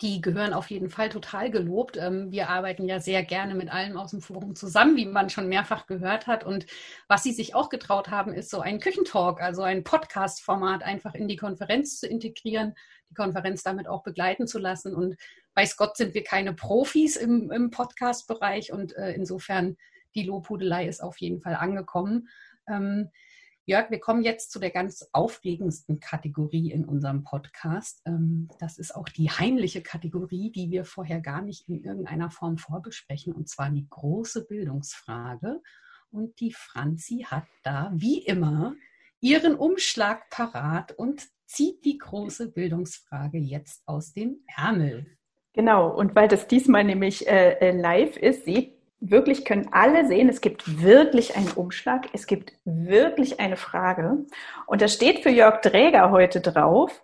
die 0.01 0.21
gehören 0.21 0.53
auf 0.53 0.69
jeden 0.69 0.89
Fall 0.89 1.09
total 1.09 1.49
gelobt. 1.49 1.97
Ähm, 1.97 2.31
wir 2.31 2.49
arbeiten 2.49 2.87
ja 2.87 2.99
sehr 2.99 3.23
gerne 3.23 3.55
mit 3.55 3.71
allem 3.71 3.97
aus 3.97 4.11
dem 4.11 4.21
Forum 4.21 4.55
zusammen, 4.55 4.95
wie 4.95 5.05
man 5.05 5.29
schon 5.29 5.49
mehrfach 5.49 5.87
gehört 5.87 6.27
hat. 6.27 6.43
Und 6.43 6.67
was 7.07 7.23
sie 7.23 7.31
sich 7.31 7.55
auch 7.55 7.69
getraut 7.69 8.09
haben, 8.09 8.31
ist 8.31 8.51
so 8.51 8.59
ein 8.59 8.79
Küchentalk, 8.79 9.41
also 9.41 9.63
ein 9.63 9.83
Podcast-Format 9.83 10.83
einfach 10.83 11.15
in 11.15 11.27
die 11.27 11.35
Konferenz 11.35 11.99
zu 11.99 12.07
integrieren, 12.07 12.75
die 13.09 13.15
Konferenz 13.15 13.63
damit 13.63 13.87
auch 13.87 14.03
begleiten 14.03 14.45
zu 14.45 14.59
lassen. 14.59 14.93
Und 14.93 15.15
weiß 15.55 15.77
Gott 15.77 15.97
sind 15.97 16.13
wir 16.13 16.23
keine 16.23 16.53
Profis 16.53 17.15
im, 17.15 17.51
im 17.51 17.71
Podcast-Bereich 17.71 18.71
und 18.71 18.95
äh, 18.95 19.13
insofern 19.13 19.77
die 20.13 20.23
Lobhudelei 20.23 20.87
ist 20.87 21.01
auf 21.01 21.17
jeden 21.17 21.41
Fall 21.41 21.55
angekommen. 21.55 22.29
Jörg, 23.69 23.91
wir 23.91 23.99
kommen 23.99 24.23
jetzt 24.23 24.53
zu 24.53 24.59
der 24.59 24.71
ganz 24.71 25.09
aufregendsten 25.11 25.99
Kategorie 25.99 26.71
in 26.71 26.85
unserem 26.85 27.25
Podcast. 27.25 28.01
Ähm, 28.05 28.47
das 28.61 28.77
ist 28.77 28.95
auch 28.95 29.09
die 29.09 29.29
heimliche 29.29 29.81
Kategorie, 29.81 30.53
die 30.53 30.71
wir 30.71 30.85
vorher 30.85 31.19
gar 31.19 31.41
nicht 31.41 31.67
in 31.67 31.83
irgendeiner 31.83 32.31
Form 32.31 32.57
vorbesprechen, 32.57 33.33
und 33.33 33.49
zwar 33.49 33.69
die 33.69 33.85
große 33.89 34.45
Bildungsfrage. 34.47 35.61
Und 36.11 36.39
die 36.39 36.53
Franzi 36.53 37.25
hat 37.29 37.43
da, 37.63 37.91
wie 37.93 38.19
immer, 38.19 38.73
ihren 39.19 39.55
Umschlag 39.55 40.29
parat 40.29 40.93
und 40.93 41.27
zieht 41.45 41.83
die 41.83 41.97
große 41.97 42.53
Bildungsfrage 42.53 43.37
jetzt 43.37 43.85
aus 43.85 44.13
dem 44.13 44.45
Ärmel. 44.55 45.17
Genau, 45.51 45.93
und 45.93 46.15
weil 46.15 46.29
das 46.29 46.47
diesmal 46.47 46.85
nämlich 46.85 47.27
äh, 47.27 47.57
äh 47.59 47.71
live 47.71 48.15
ist, 48.15 48.45
seht 48.45 48.76
wirklich 48.99 49.45
können 49.45 49.69
alle 49.71 50.07
sehen, 50.07 50.29
es 50.29 50.41
gibt 50.41 50.81
wirklich 50.81 51.35
einen 51.35 51.51
Umschlag, 51.51 52.07
es 52.13 52.27
gibt 52.27 52.53
wirklich 52.65 53.39
eine 53.39 53.57
Frage. 53.57 54.25
Und 54.65 54.81
da 54.81 54.87
steht 54.87 55.19
für 55.23 55.29
Jörg 55.29 55.61
Dräger 55.61 56.11
heute 56.11 56.41
drauf, 56.41 57.03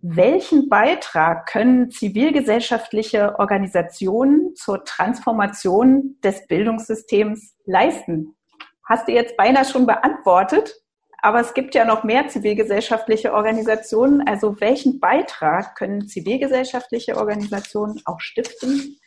welchen 0.00 0.68
Beitrag 0.68 1.46
können 1.46 1.90
zivilgesellschaftliche 1.90 3.38
Organisationen 3.38 4.54
zur 4.54 4.84
Transformation 4.84 6.16
des 6.22 6.46
Bildungssystems 6.46 7.56
leisten? 7.64 8.36
Hast 8.84 9.08
du 9.08 9.12
jetzt 9.12 9.36
beinahe 9.36 9.64
schon 9.64 9.86
beantwortet, 9.86 10.74
aber 11.22 11.40
es 11.40 11.54
gibt 11.54 11.74
ja 11.74 11.84
noch 11.84 12.04
mehr 12.04 12.28
zivilgesellschaftliche 12.28 13.32
Organisationen. 13.32 14.26
Also 14.28 14.60
welchen 14.60 15.00
Beitrag 15.00 15.74
können 15.74 16.06
zivilgesellschaftliche 16.06 17.16
Organisationen 17.16 18.00
auch 18.04 18.20
stiften 18.20 18.98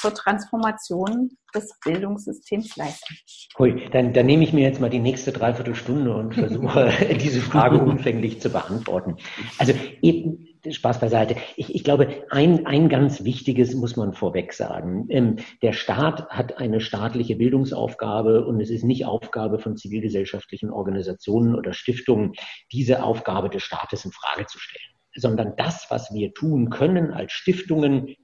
zur 0.00 0.14
Transformation 0.14 1.30
des 1.54 1.72
Bildungssystems 1.84 2.76
leisten? 2.76 3.14
Hui, 3.58 3.88
dann, 3.90 4.12
dann 4.12 4.26
nehme 4.26 4.44
ich 4.44 4.52
mir 4.52 4.62
jetzt 4.62 4.80
mal 4.80 4.90
die 4.90 4.98
nächste 4.98 5.32
Dreiviertelstunde 5.32 6.14
und 6.14 6.34
versuche, 6.34 6.90
diese 7.20 7.40
Frage 7.40 7.78
umfänglich 7.78 8.40
zu 8.40 8.50
beantworten. 8.50 9.16
Also 9.58 9.72
eben, 10.02 10.46
Spaß 10.68 10.98
beiseite. 10.98 11.36
Ich, 11.56 11.74
ich 11.74 11.84
glaube, 11.84 12.24
ein, 12.30 12.66
ein 12.66 12.88
ganz 12.88 13.22
wichtiges 13.22 13.74
muss 13.74 13.96
man 13.96 14.12
vorweg 14.12 14.52
sagen. 14.52 15.06
Ähm, 15.10 15.36
der 15.62 15.72
Staat 15.72 16.28
hat 16.28 16.58
eine 16.58 16.80
staatliche 16.80 17.36
Bildungsaufgabe 17.36 18.44
und 18.44 18.60
es 18.60 18.70
ist 18.70 18.82
nicht 18.82 19.06
Aufgabe 19.06 19.60
von 19.60 19.76
zivilgesellschaftlichen 19.76 20.70
Organisationen 20.70 21.54
oder 21.54 21.72
Stiftungen, 21.72 22.32
diese 22.72 23.04
Aufgabe 23.04 23.48
des 23.48 23.62
Staates 23.62 24.04
in 24.04 24.10
Frage 24.10 24.46
zu 24.46 24.58
stellen 24.58 24.96
sondern 25.18 25.54
das, 25.56 25.86
was 25.88 26.12
wir 26.12 26.34
tun 26.34 26.68
können 26.70 27.10
als 27.10 27.32
Stiftungen, 27.32 28.14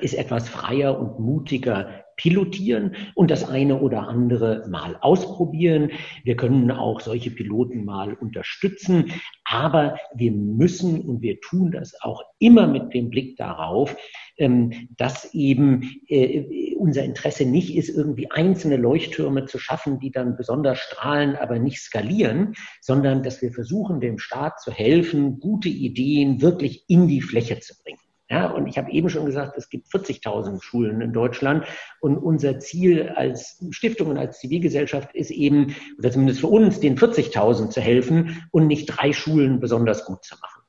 ist 0.00 0.14
etwas 0.14 0.48
freier 0.48 0.98
und 0.98 1.20
mutiger 1.20 2.04
pilotieren 2.16 2.94
und 3.14 3.30
das 3.30 3.48
eine 3.48 3.80
oder 3.80 4.08
andere 4.08 4.66
mal 4.68 4.96
ausprobieren. 5.00 5.90
Wir 6.22 6.36
können 6.36 6.70
auch 6.70 7.00
solche 7.00 7.30
Piloten 7.30 7.84
mal 7.84 8.14
unterstützen, 8.14 9.12
aber 9.44 9.98
wir 10.14 10.32
müssen 10.32 11.00
und 11.00 11.22
wir 11.22 11.40
tun 11.40 11.72
das 11.72 12.00
auch 12.02 12.22
immer 12.38 12.66
mit 12.66 12.94
dem 12.94 13.10
Blick 13.10 13.36
darauf, 13.36 13.96
ähm, 14.36 14.88
dass 14.96 15.32
eben 15.34 16.00
äh, 16.08 16.74
unser 16.76 17.04
Interesse 17.04 17.46
nicht 17.46 17.74
ist, 17.76 17.88
irgendwie 17.88 18.30
einzelne 18.30 18.76
Leuchttürme 18.76 19.46
zu 19.46 19.58
schaffen, 19.58 19.98
die 20.00 20.10
dann 20.10 20.36
besonders 20.36 20.78
strahlen, 20.78 21.36
aber 21.36 21.58
nicht 21.58 21.80
skalieren, 21.80 22.54
sondern 22.80 23.22
dass 23.22 23.42
wir 23.42 23.52
versuchen, 23.52 24.00
dem 24.00 24.18
Staat 24.18 24.60
zu 24.60 24.72
helfen, 24.72 25.40
gute 25.40 25.68
Ideen 25.68 26.42
wirklich 26.42 26.84
in 26.88 27.08
die 27.08 27.22
Fläche 27.22 27.60
zu 27.60 27.74
bringen. 27.82 27.98
Ja, 28.34 28.46
und 28.46 28.66
ich 28.66 28.76
habe 28.78 28.90
eben 28.90 29.08
schon 29.08 29.26
gesagt, 29.26 29.56
es 29.56 29.68
gibt 29.68 29.86
40.000 29.94 30.60
Schulen 30.60 31.00
in 31.00 31.12
Deutschland 31.12 31.66
und 32.00 32.18
unser 32.18 32.58
Ziel 32.58 33.10
als 33.14 33.64
Stiftung 33.70 34.08
und 34.08 34.18
als 34.18 34.40
Zivilgesellschaft 34.40 35.14
ist 35.14 35.30
eben, 35.30 35.76
oder 36.00 36.10
zumindest 36.10 36.40
für 36.40 36.48
uns, 36.48 36.80
den 36.80 36.98
40.000 36.98 37.70
zu 37.70 37.80
helfen 37.80 38.44
und 38.50 38.66
nicht 38.66 38.86
drei 38.86 39.12
Schulen 39.12 39.60
besonders 39.60 40.04
gut 40.04 40.24
zu 40.24 40.34
machen. 40.42 40.63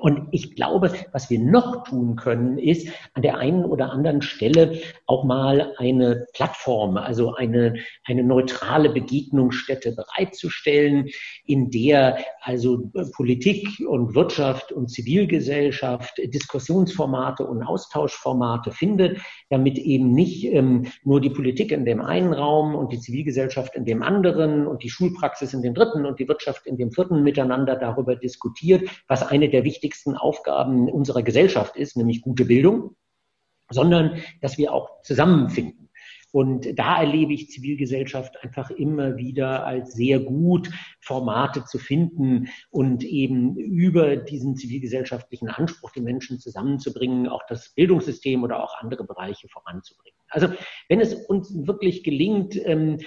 Und 0.00 0.26
ich 0.32 0.56
glaube, 0.56 0.92
was 1.12 1.30
wir 1.30 1.38
noch 1.38 1.84
tun 1.84 2.16
können, 2.16 2.58
ist 2.58 2.88
an 3.12 3.22
der 3.22 3.38
einen 3.38 3.64
oder 3.64 3.92
anderen 3.92 4.22
Stelle 4.22 4.80
auch 5.06 5.22
mal 5.22 5.72
eine 5.76 6.26
Plattform, 6.34 6.96
also 6.96 7.34
eine, 7.34 7.76
eine 8.04 8.24
neutrale 8.24 8.90
Begegnungsstätte 8.90 9.92
bereitzustellen, 9.92 11.10
in 11.46 11.70
der 11.70 12.18
also 12.40 12.90
Politik 13.14 13.68
und 13.88 14.16
Wirtschaft 14.16 14.72
und 14.72 14.88
Zivilgesellschaft 14.88 16.18
Diskussionsformate 16.18 17.46
und 17.46 17.62
Austauschformate 17.62 18.72
findet, 18.72 19.20
damit 19.48 19.78
eben 19.78 20.12
nicht 20.12 20.44
ähm, 20.52 20.86
nur 21.04 21.20
die 21.20 21.30
Politik 21.30 21.70
in 21.70 21.84
dem 21.84 22.00
einen 22.00 22.32
Raum 22.32 22.74
und 22.74 22.92
die 22.92 22.98
Zivilgesellschaft 22.98 23.76
in 23.76 23.84
dem 23.84 24.02
anderen 24.02 24.66
und 24.66 24.82
die 24.82 24.90
Schulpraxis 24.90 25.54
in 25.54 25.62
dem 25.62 25.74
dritten 25.74 26.04
und 26.04 26.18
die 26.18 26.26
Wirtschaft 26.26 26.66
in 26.66 26.76
dem 26.76 26.90
vierten 26.90 27.22
miteinander 27.22 27.76
darüber 27.76 28.16
diskutiert, 28.16 28.88
was 29.06 29.22
eine 29.22 29.48
der 29.48 29.62
wichtigsten 29.62 29.83
wichtigsten 29.84 30.16
Aufgaben 30.16 30.90
unserer 30.90 31.22
Gesellschaft 31.22 31.76
ist, 31.76 31.94
nämlich 31.96 32.22
gute 32.22 32.46
Bildung, 32.46 32.96
sondern 33.70 34.22
dass 34.40 34.56
wir 34.56 34.72
auch 34.72 35.02
zusammenfinden. 35.02 35.90
Und 36.32 36.76
da 36.78 37.00
erlebe 37.00 37.34
ich 37.34 37.50
Zivilgesellschaft 37.50 38.42
einfach 38.42 38.70
immer 38.70 39.18
wieder 39.18 39.66
als 39.66 39.92
sehr 39.92 40.18
gut, 40.18 40.70
Formate 41.00 41.64
zu 41.64 41.78
finden 41.78 42.48
und 42.70 43.04
eben 43.04 43.56
über 43.56 44.16
diesen 44.16 44.56
zivilgesellschaftlichen 44.56 45.48
Anspruch, 45.48 45.92
die 45.92 46.00
Menschen 46.00 46.40
zusammenzubringen, 46.40 47.28
auch 47.28 47.42
das 47.46 47.74
Bildungssystem 47.74 48.42
oder 48.42 48.64
auch 48.64 48.74
andere 48.80 49.04
Bereiche 49.04 49.48
voranzubringen. 49.48 50.18
Also 50.34 50.48
wenn 50.88 51.00
es 51.00 51.14
uns 51.14 51.66
wirklich 51.66 52.02
gelingt, 52.02 52.56
ähm, 52.66 52.98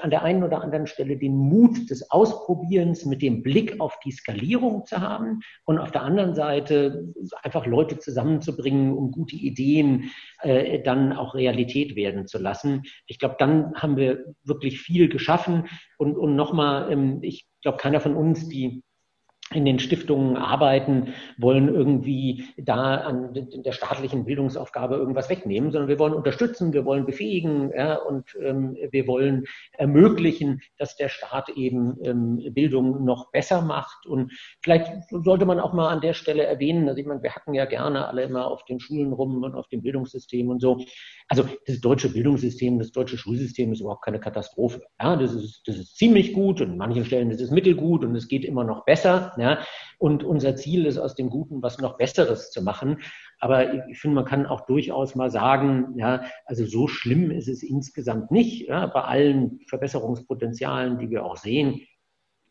an 0.00 0.10
der 0.10 0.22
einen 0.22 0.42
oder 0.42 0.62
anderen 0.62 0.86
Stelle 0.86 1.18
den 1.18 1.36
Mut 1.36 1.90
des 1.90 2.10
Ausprobierens 2.10 3.04
mit 3.04 3.22
dem 3.22 3.42
Blick 3.42 3.80
auf 3.80 3.98
die 4.04 4.12
Skalierung 4.12 4.86
zu 4.86 5.00
haben 5.00 5.40
und 5.64 5.78
auf 5.78 5.90
der 5.90 6.02
anderen 6.02 6.34
Seite 6.34 7.12
einfach 7.42 7.66
Leute 7.66 7.98
zusammenzubringen, 7.98 8.96
um 8.96 9.10
gute 9.10 9.36
Ideen 9.36 10.10
äh, 10.40 10.82
dann 10.82 11.12
auch 11.12 11.34
Realität 11.34 11.96
werden 11.96 12.26
zu 12.26 12.38
lassen, 12.38 12.82
ich 13.06 13.18
glaube, 13.18 13.36
dann 13.38 13.74
haben 13.74 13.96
wir 13.96 14.24
wirklich 14.44 14.80
viel 14.80 15.08
geschaffen. 15.08 15.68
Und, 15.98 16.16
und 16.16 16.36
nochmal, 16.36 16.90
ähm, 16.92 17.18
ich 17.22 17.46
glaube, 17.62 17.78
keiner 17.78 18.00
von 18.00 18.16
uns, 18.16 18.48
die 18.48 18.82
in 19.54 19.64
den 19.64 19.78
Stiftungen 19.78 20.36
arbeiten, 20.36 21.14
wollen 21.38 21.72
irgendwie 21.72 22.46
da 22.56 22.96
an 22.96 23.32
der 23.32 23.70
staatlichen 23.70 24.24
Bildungsaufgabe 24.24 24.96
irgendwas 24.96 25.30
wegnehmen, 25.30 25.70
sondern 25.70 25.88
wir 25.88 26.00
wollen 26.00 26.14
unterstützen, 26.14 26.72
wir 26.72 26.84
wollen 26.84 27.06
befähigen 27.06 27.70
ja, 27.76 27.94
und 27.94 28.36
ähm, 28.42 28.76
wir 28.90 29.06
wollen 29.06 29.44
ermöglichen, 29.72 30.62
dass 30.78 30.96
der 30.96 31.08
Staat 31.08 31.50
eben 31.50 31.96
ähm, 32.02 32.42
Bildung 32.54 33.04
noch 33.04 33.30
besser 33.30 33.62
macht. 33.62 34.04
Und 34.06 34.32
vielleicht 34.62 34.90
sollte 35.10 35.46
man 35.46 35.60
auch 35.60 35.72
mal 35.72 35.90
an 35.90 36.00
der 36.00 36.14
Stelle 36.14 36.44
erwähnen, 36.44 36.88
also 36.88 37.00
ich 37.00 37.06
meine, 37.06 37.22
wir 37.22 37.34
hacken 37.34 37.54
ja 37.54 37.66
gerne 37.66 38.08
alle 38.08 38.24
immer 38.24 38.50
auf 38.50 38.64
den 38.64 38.80
Schulen 38.80 39.12
rum 39.12 39.44
und 39.44 39.54
auf 39.54 39.68
dem 39.68 39.80
Bildungssystem 39.82 40.48
und 40.48 40.60
so. 40.60 40.84
Also 41.28 41.44
das 41.66 41.80
deutsche 41.80 42.08
Bildungssystem, 42.08 42.80
das 42.80 42.90
deutsche 42.90 43.16
Schulsystem 43.16 43.72
ist 43.72 43.80
überhaupt 43.80 44.04
keine 44.04 44.18
Katastrophe. 44.18 44.82
Ja, 45.00 45.14
das 45.14 45.34
ist, 45.34 45.62
das 45.66 45.76
ist 45.76 45.96
ziemlich 45.96 46.32
gut 46.32 46.60
und 46.60 46.72
an 46.72 46.78
manchen 46.78 47.04
Stellen 47.04 47.30
ist 47.30 47.40
es 47.40 47.50
mittelgut 47.52 48.04
und 48.04 48.14
es 48.16 48.26
geht 48.26 48.44
immer 48.44 48.64
noch 48.64 48.84
besser. 48.84 49.35
Ja, 49.38 49.58
und 49.98 50.24
unser 50.24 50.56
Ziel 50.56 50.86
ist, 50.86 50.98
aus 50.98 51.14
dem 51.14 51.30
Guten 51.30 51.62
was 51.62 51.78
noch 51.78 51.96
Besseres 51.96 52.50
zu 52.50 52.62
machen. 52.62 52.98
Aber 53.38 53.88
ich 53.90 53.98
finde, 53.98 54.16
man 54.16 54.24
kann 54.24 54.46
auch 54.46 54.66
durchaus 54.66 55.14
mal 55.14 55.30
sagen, 55.30 55.94
ja, 55.96 56.24
also 56.46 56.64
so 56.64 56.88
schlimm 56.88 57.30
ist 57.30 57.48
es 57.48 57.62
insgesamt 57.62 58.30
nicht, 58.30 58.68
ja, 58.68 58.86
bei 58.86 59.02
allen 59.02 59.60
Verbesserungspotenzialen, 59.68 60.98
die 60.98 61.10
wir 61.10 61.24
auch 61.24 61.36
sehen. 61.36 61.82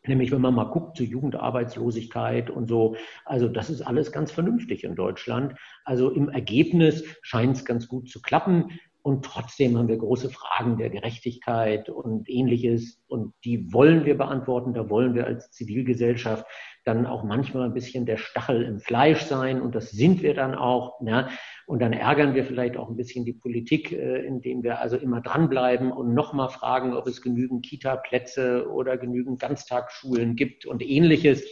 Nämlich, 0.06 0.30
wenn 0.30 0.40
man 0.40 0.54
mal 0.54 0.70
guckt 0.70 0.96
zur 0.96 1.06
Jugendarbeitslosigkeit 1.06 2.50
und 2.50 2.68
so. 2.68 2.96
Also, 3.24 3.48
das 3.48 3.70
ist 3.70 3.82
alles 3.82 4.12
ganz 4.12 4.30
vernünftig 4.30 4.84
in 4.84 4.94
Deutschland. 4.94 5.54
Also, 5.84 6.10
im 6.10 6.28
Ergebnis 6.28 7.04
scheint 7.22 7.56
es 7.56 7.64
ganz 7.64 7.88
gut 7.88 8.08
zu 8.08 8.22
klappen. 8.22 8.78
Und 9.06 9.24
trotzdem 9.24 9.78
haben 9.78 9.86
wir 9.86 9.98
große 9.98 10.30
Fragen 10.30 10.78
der 10.78 10.90
Gerechtigkeit 10.90 11.88
und 11.88 12.28
ähnliches. 12.28 13.00
Und 13.06 13.34
die 13.44 13.72
wollen 13.72 14.04
wir 14.04 14.18
beantworten. 14.18 14.74
Da 14.74 14.90
wollen 14.90 15.14
wir 15.14 15.28
als 15.28 15.52
Zivilgesellschaft 15.52 16.44
dann 16.84 17.06
auch 17.06 17.22
manchmal 17.22 17.66
ein 17.66 17.72
bisschen 17.72 18.04
der 18.04 18.16
Stachel 18.16 18.64
im 18.64 18.80
Fleisch 18.80 19.20
sein. 19.22 19.62
Und 19.62 19.76
das 19.76 19.92
sind 19.92 20.24
wir 20.24 20.34
dann 20.34 20.56
auch. 20.56 21.00
Ja. 21.06 21.28
Und 21.68 21.82
dann 21.82 21.92
ärgern 21.92 22.34
wir 22.34 22.44
vielleicht 22.44 22.76
auch 22.76 22.88
ein 22.88 22.96
bisschen 22.96 23.24
die 23.24 23.32
Politik, 23.32 23.92
äh, 23.92 24.26
indem 24.26 24.64
wir 24.64 24.80
also 24.80 24.96
immer 24.96 25.20
dranbleiben 25.20 25.92
und 25.92 26.12
nochmal 26.12 26.48
fragen, 26.48 26.92
ob 26.92 27.06
es 27.06 27.22
genügend 27.22 27.64
Kita-Plätze 27.64 28.68
oder 28.68 28.98
genügend 28.98 29.38
Ganztagsschulen 29.38 30.34
gibt 30.34 30.66
und 30.66 30.82
ähnliches. 30.82 31.44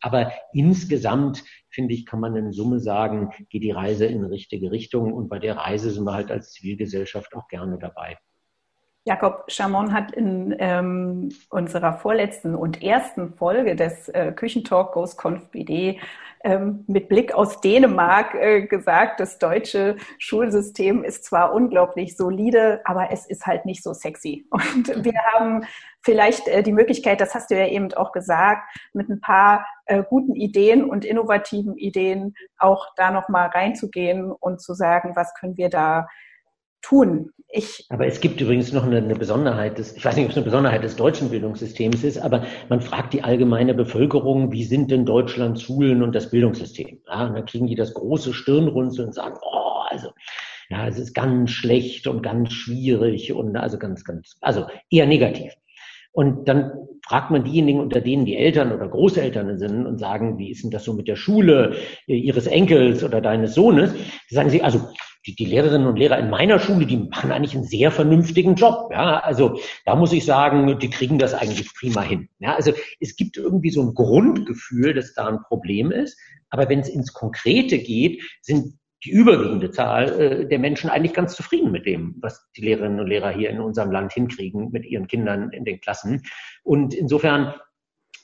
Aber 0.00 0.30
insgesamt, 0.52 1.42
finde 1.70 1.94
ich, 1.94 2.06
kann 2.06 2.20
man 2.20 2.36
in 2.36 2.52
Summe 2.52 2.80
sagen, 2.80 3.30
geht 3.48 3.62
die 3.62 3.70
Reise 3.70 4.06
in 4.06 4.24
richtige 4.24 4.70
Richtung. 4.70 5.12
Und 5.12 5.28
bei 5.28 5.38
der 5.38 5.56
Reise 5.56 5.90
sind 5.90 6.04
wir 6.04 6.14
halt 6.14 6.30
als 6.30 6.52
Zivilgesellschaft 6.52 7.34
auch 7.34 7.48
gerne 7.48 7.78
dabei. 7.78 8.18
Jakob 9.04 9.44
Chamon 9.48 9.94
hat 9.94 10.12
in 10.12 10.54
ähm, 10.58 11.30
unserer 11.48 11.94
vorletzten 11.94 12.54
und 12.54 12.82
ersten 12.82 13.34
Folge 13.34 13.74
des 13.74 14.08
äh, 14.10 14.32
Küchentalk 14.32 14.92
Goes 14.92 15.16
Conf 15.16 15.48
BD 15.50 15.98
ähm, 16.42 16.84
mit 16.86 17.08
Blick 17.08 17.32
aus 17.34 17.60
Dänemark 17.60 18.34
äh, 18.34 18.66
gesagt, 18.66 19.20
das 19.20 19.38
deutsche 19.38 19.96
Schulsystem 20.18 21.04
ist 21.04 21.24
zwar 21.24 21.54
unglaublich 21.54 22.16
solide, 22.16 22.80
aber 22.84 23.10
es 23.10 23.26
ist 23.26 23.46
halt 23.46 23.66
nicht 23.66 23.82
so 23.82 23.92
sexy. 23.92 24.46
Und 24.50 25.04
wir 25.04 25.14
haben 25.32 25.64
vielleicht 26.02 26.48
äh, 26.48 26.62
die 26.62 26.72
Möglichkeit, 26.72 27.20
das 27.20 27.34
hast 27.34 27.50
du 27.50 27.58
ja 27.58 27.66
eben 27.66 27.92
auch 27.94 28.12
gesagt, 28.12 28.62
mit 28.92 29.08
ein 29.08 29.20
paar 29.20 29.66
äh, 29.86 30.02
guten 30.08 30.34
Ideen 30.34 30.84
und 30.84 31.04
innovativen 31.04 31.76
Ideen 31.76 32.34
auch 32.58 32.86
da 32.96 33.10
nochmal 33.10 33.48
reinzugehen 33.48 34.30
und 34.32 34.60
zu 34.62 34.72
sagen, 34.72 35.12
was 35.16 35.34
können 35.34 35.56
wir 35.56 35.68
da 35.68 36.06
tun. 36.82 37.30
Ich 37.52 37.86
aber 37.88 38.06
es 38.06 38.20
gibt 38.20 38.40
übrigens 38.40 38.72
noch 38.72 38.84
eine, 38.84 38.98
eine, 38.98 39.16
Besonderheit 39.16 39.78
des, 39.78 39.96
ich 39.96 40.04
weiß 40.04 40.14
nicht, 40.14 40.26
ob 40.26 40.30
es 40.30 40.36
eine 40.36 40.44
Besonderheit 40.44 40.84
des 40.84 40.94
deutschen 40.94 41.30
Bildungssystems 41.30 42.04
ist, 42.04 42.18
aber 42.18 42.44
man 42.68 42.80
fragt 42.80 43.12
die 43.12 43.24
allgemeine 43.24 43.74
Bevölkerung, 43.74 44.52
wie 44.52 44.62
sind 44.62 44.90
denn 44.92 45.04
Deutschlands 45.04 45.62
Schulen 45.62 46.02
und 46.02 46.14
das 46.14 46.30
Bildungssystem? 46.30 47.00
Ja, 47.08 47.26
und 47.26 47.34
dann 47.34 47.46
kriegen 47.46 47.66
die 47.66 47.74
das 47.74 47.92
große 47.94 48.34
Stirnrunzeln 48.34 49.08
und 49.08 49.14
sagen, 49.14 49.36
oh, 49.42 49.82
also, 49.88 50.10
ja, 50.68 50.86
es 50.86 50.98
ist 50.98 51.12
ganz 51.12 51.50
schlecht 51.50 52.06
und 52.06 52.22
ganz 52.22 52.52
schwierig 52.52 53.32
und 53.32 53.56
also 53.56 53.78
ganz, 53.78 54.04
ganz, 54.04 54.36
also 54.40 54.66
eher 54.88 55.06
negativ. 55.06 55.52
Und 56.12 56.48
dann 56.48 56.72
fragt 57.06 57.30
man 57.30 57.44
diejenigen, 57.44 57.80
unter 57.80 58.00
denen 58.00 58.24
die 58.24 58.36
Eltern 58.36 58.72
oder 58.72 58.88
Großeltern 58.88 59.58
sind 59.58 59.86
und 59.86 59.98
sagen, 59.98 60.38
wie 60.38 60.50
ist 60.50 60.62
denn 60.62 60.70
das 60.70 60.84
so 60.84 60.92
mit 60.92 61.08
der 61.08 61.16
Schule 61.16 61.76
ihres 62.06 62.46
Enkels 62.46 63.02
oder 63.02 63.20
deines 63.20 63.54
Sohnes? 63.54 63.94
Sagen 64.28 64.50
sie, 64.50 64.62
also 64.62 64.88
die, 65.26 65.34
die 65.34 65.44
Lehrerinnen 65.44 65.86
und 65.86 65.96
Lehrer 65.96 66.18
in 66.18 66.30
meiner 66.30 66.58
Schule, 66.58 66.86
die 66.86 66.96
machen 66.96 67.32
eigentlich 67.32 67.54
einen 67.54 67.64
sehr 67.64 67.90
vernünftigen 67.90 68.54
Job. 68.54 68.90
Ja, 68.90 69.18
also 69.18 69.60
da 69.84 69.94
muss 69.94 70.12
ich 70.12 70.24
sagen, 70.24 70.78
die 70.78 70.90
kriegen 70.90 71.18
das 71.18 71.34
eigentlich 71.34 71.72
prima 71.74 72.02
hin. 72.02 72.28
Ja, 72.38 72.54
also 72.54 72.72
es 73.00 73.16
gibt 73.16 73.36
irgendwie 73.36 73.70
so 73.70 73.82
ein 73.82 73.94
Grundgefühl, 73.94 74.94
dass 74.94 75.14
da 75.14 75.26
ein 75.26 75.42
Problem 75.42 75.90
ist. 75.90 76.18
Aber 76.48 76.68
wenn 76.68 76.80
es 76.80 76.88
ins 76.88 77.12
Konkrete 77.12 77.78
geht, 77.78 78.22
sind 78.40 78.78
die 79.04 79.10
überwiegende 79.10 79.70
Zahl 79.70 80.20
äh, 80.20 80.48
der 80.48 80.58
Menschen 80.58 80.90
eigentlich 80.90 81.14
ganz 81.14 81.34
zufrieden 81.34 81.70
mit 81.70 81.86
dem, 81.86 82.16
was 82.20 82.50
die 82.56 82.62
Lehrerinnen 82.62 83.00
und 83.00 83.06
Lehrer 83.06 83.30
hier 83.30 83.50
in 83.50 83.60
unserem 83.60 83.90
Land 83.90 84.12
hinkriegen 84.12 84.70
mit 84.72 84.84
ihren 84.84 85.06
Kindern 85.06 85.50
in 85.52 85.64
den 85.64 85.80
Klassen. 85.80 86.22
Und 86.62 86.92
insofern 86.92 87.54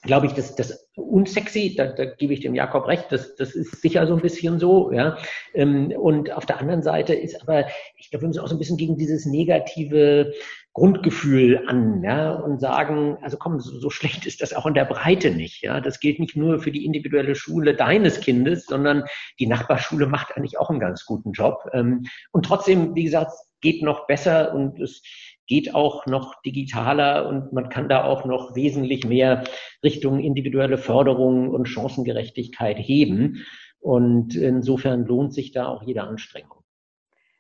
glaube 0.07 0.27
ich, 0.27 0.33
das, 0.33 0.55
das 0.57 0.89
unsexy, 0.95 1.75
da, 1.77 1.87
da 1.87 2.05
gebe 2.05 2.33
ich 2.33 2.41
dem 2.41 2.55
Jakob 2.55 2.87
recht, 2.87 3.07
das, 3.11 3.37
das 3.37 3.55
ist 3.55 3.83
sicher 3.83 4.07
so 4.07 4.15
ein 4.15 4.23
bisschen 4.23 4.59
so, 4.59 4.93
ja. 4.93 5.19
Ähm, 5.55 5.93
und 5.93 6.33
auf 6.33 6.47
der 6.47 6.61
anderen 6.61 6.83
Seite 6.83 7.15
ist 7.15 7.43
aber, 7.43 7.67
ich 7.97 8.11
glaube, 8.11 8.23
wir 8.23 8.29
müssen 8.29 8.41
auch 8.41 8.49
so 8.49 8.55
ein 8.55 8.59
bisschen 8.59 8.77
gegen 8.77 8.97
dieses 8.97 9.27
negative 9.27 10.33
Grundgefühl 10.73 11.65
an, 11.67 12.03
ja, 12.03 12.35
und 12.35 12.61
sagen, 12.61 13.19
also 13.23 13.37
komm, 13.37 13.61
so, 13.61 13.79
so 13.79 13.91
schlecht 13.91 14.27
ist 14.27 14.43
das 14.43 14.55
auch 14.55 14.67
in 14.67 14.75
der 14.75 14.85
Breite 14.85 15.31
nicht, 15.31 15.63
ja. 15.63 15.81
Das 15.81 16.01
gilt 16.01 16.21
nicht 16.21 16.37
nur 16.37 16.61
für 16.61 16.71
die 16.71 16.85
individuelle 16.85 17.35
Schule 17.35 17.75
deines 17.75 18.21
Kindes, 18.21 18.67
sondern 18.67 19.05
die 19.39 19.47
Nachbarschule 19.47 20.07
macht 20.07 20.37
eigentlich 20.37 20.59
auch 20.59 20.71
einen 20.71 20.81
ganz 20.81 21.05
guten 21.05 21.33
Job. 21.33 21.69
Ähm, 21.73 22.07
und 22.33 22.47
trotzdem, 22.47 22.95
wie 22.95 23.05
gesagt, 23.05 23.33
geht 23.61 23.83
noch 23.83 24.07
besser 24.07 24.55
und 24.55 24.79
es 24.81 25.03
geht 25.47 25.75
auch 25.75 26.07
noch 26.07 26.41
digitaler 26.43 27.29
und 27.29 27.53
man 27.53 27.69
kann 27.69 27.89
da 27.89 28.05
auch 28.05 28.25
noch 28.25 28.55
wesentlich 28.55 29.07
mehr 29.07 29.45
Richtung 29.83 30.21
individuelle 30.21 30.79
Förderung 30.79 31.51
und 31.51 31.67
Chancengerechtigkeit 31.67 32.79
heben. 32.79 33.45
Und 33.79 34.35
insofern 34.35 35.05
lohnt 35.05 35.33
sich 35.33 35.53
da 35.53 35.69
auch 35.69 35.83
jede 35.83 36.03
Anstrengung. 36.03 36.63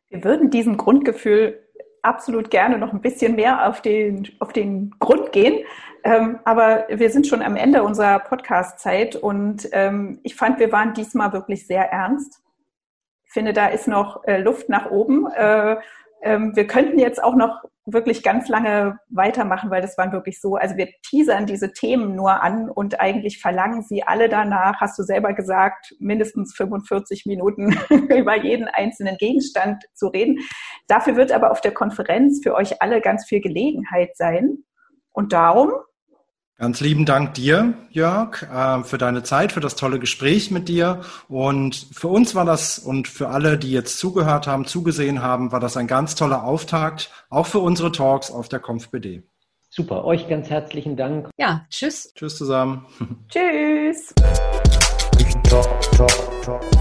Wir 0.08 0.22
würden 0.22 0.50
diesem 0.50 0.76
Grundgefühl 0.76 1.60
absolut 2.02 2.50
gerne 2.50 2.78
noch 2.78 2.92
ein 2.92 3.00
bisschen 3.00 3.34
mehr 3.34 3.68
auf 3.68 3.82
den, 3.82 4.28
auf 4.38 4.52
den 4.52 4.94
Grund 5.00 5.32
gehen. 5.32 5.64
Ähm, 6.04 6.38
aber 6.44 6.86
wir 6.88 7.10
sind 7.10 7.26
schon 7.26 7.42
am 7.42 7.56
Ende 7.56 7.82
unserer 7.82 8.20
Podcast-Zeit 8.20 9.16
und 9.16 9.68
ähm, 9.72 10.20
ich 10.22 10.36
fand, 10.36 10.60
wir 10.60 10.70
waren 10.70 10.94
diesmal 10.94 11.32
wirklich 11.32 11.66
sehr 11.66 11.90
ernst. 11.90 12.40
Ich 13.24 13.32
finde, 13.32 13.52
da 13.52 13.66
ist 13.66 13.88
noch 13.88 14.22
äh, 14.24 14.38
Luft 14.38 14.68
nach 14.68 14.90
oben. 14.92 15.26
Äh, 15.32 15.76
ähm, 16.22 16.54
wir 16.54 16.68
könnten 16.68 17.00
jetzt 17.00 17.22
auch 17.22 17.34
noch 17.34 17.64
wirklich 17.86 18.24
ganz 18.24 18.48
lange 18.48 18.98
weitermachen, 19.08 19.70
weil 19.70 19.80
das 19.80 19.96
waren 19.96 20.12
wirklich 20.12 20.40
so, 20.40 20.56
also 20.56 20.76
wir 20.76 20.88
teasern 21.02 21.46
diese 21.46 21.72
Themen 21.72 22.16
nur 22.16 22.42
an 22.42 22.68
und 22.68 22.98
eigentlich 23.00 23.40
verlangen 23.40 23.82
sie 23.82 24.02
alle 24.02 24.28
danach, 24.28 24.80
hast 24.80 24.98
du 24.98 25.04
selber 25.04 25.32
gesagt, 25.32 25.94
mindestens 26.00 26.54
45 26.56 27.26
Minuten 27.26 27.78
über 28.14 28.36
jeden 28.36 28.66
einzelnen 28.66 29.16
Gegenstand 29.18 29.84
zu 29.94 30.08
reden. 30.08 30.38
Dafür 30.88 31.16
wird 31.16 31.30
aber 31.30 31.52
auf 31.52 31.60
der 31.60 31.72
Konferenz 31.72 32.40
für 32.42 32.54
euch 32.54 32.82
alle 32.82 33.00
ganz 33.00 33.24
viel 33.26 33.40
Gelegenheit 33.40 34.16
sein. 34.16 34.64
Und 35.12 35.32
darum 35.32 35.70
Ganz 36.58 36.80
lieben 36.80 37.04
Dank 37.04 37.34
dir, 37.34 37.74
Jörg, 37.90 38.42
äh, 38.44 38.82
für 38.82 38.96
deine 38.96 39.22
Zeit, 39.22 39.52
für 39.52 39.60
das 39.60 39.76
tolle 39.76 39.98
Gespräch 39.98 40.50
mit 40.50 40.68
dir. 40.68 41.02
Und 41.28 41.74
für 41.92 42.08
uns 42.08 42.34
war 42.34 42.46
das 42.46 42.78
und 42.78 43.08
für 43.08 43.28
alle, 43.28 43.58
die 43.58 43.70
jetzt 43.70 43.98
zugehört 43.98 44.46
haben, 44.46 44.64
zugesehen 44.64 45.20
haben, 45.20 45.52
war 45.52 45.60
das 45.60 45.76
ein 45.76 45.86
ganz 45.86 46.14
toller 46.14 46.44
Auftakt, 46.44 47.10
auch 47.28 47.44
für 47.44 47.58
unsere 47.58 47.92
Talks 47.92 48.30
auf 48.30 48.48
der 48.48 48.60
KonfBD. 48.60 49.22
Super, 49.68 50.06
euch 50.06 50.28
ganz 50.28 50.48
herzlichen 50.48 50.96
Dank. 50.96 51.28
Ja, 51.36 51.66
tschüss. 51.68 52.14
Tschüss 52.14 52.38
zusammen. 52.38 52.86
Tschüss. 53.28 54.14
Talk, 55.50 55.80
talk, 55.92 56.42
talk. 56.42 56.76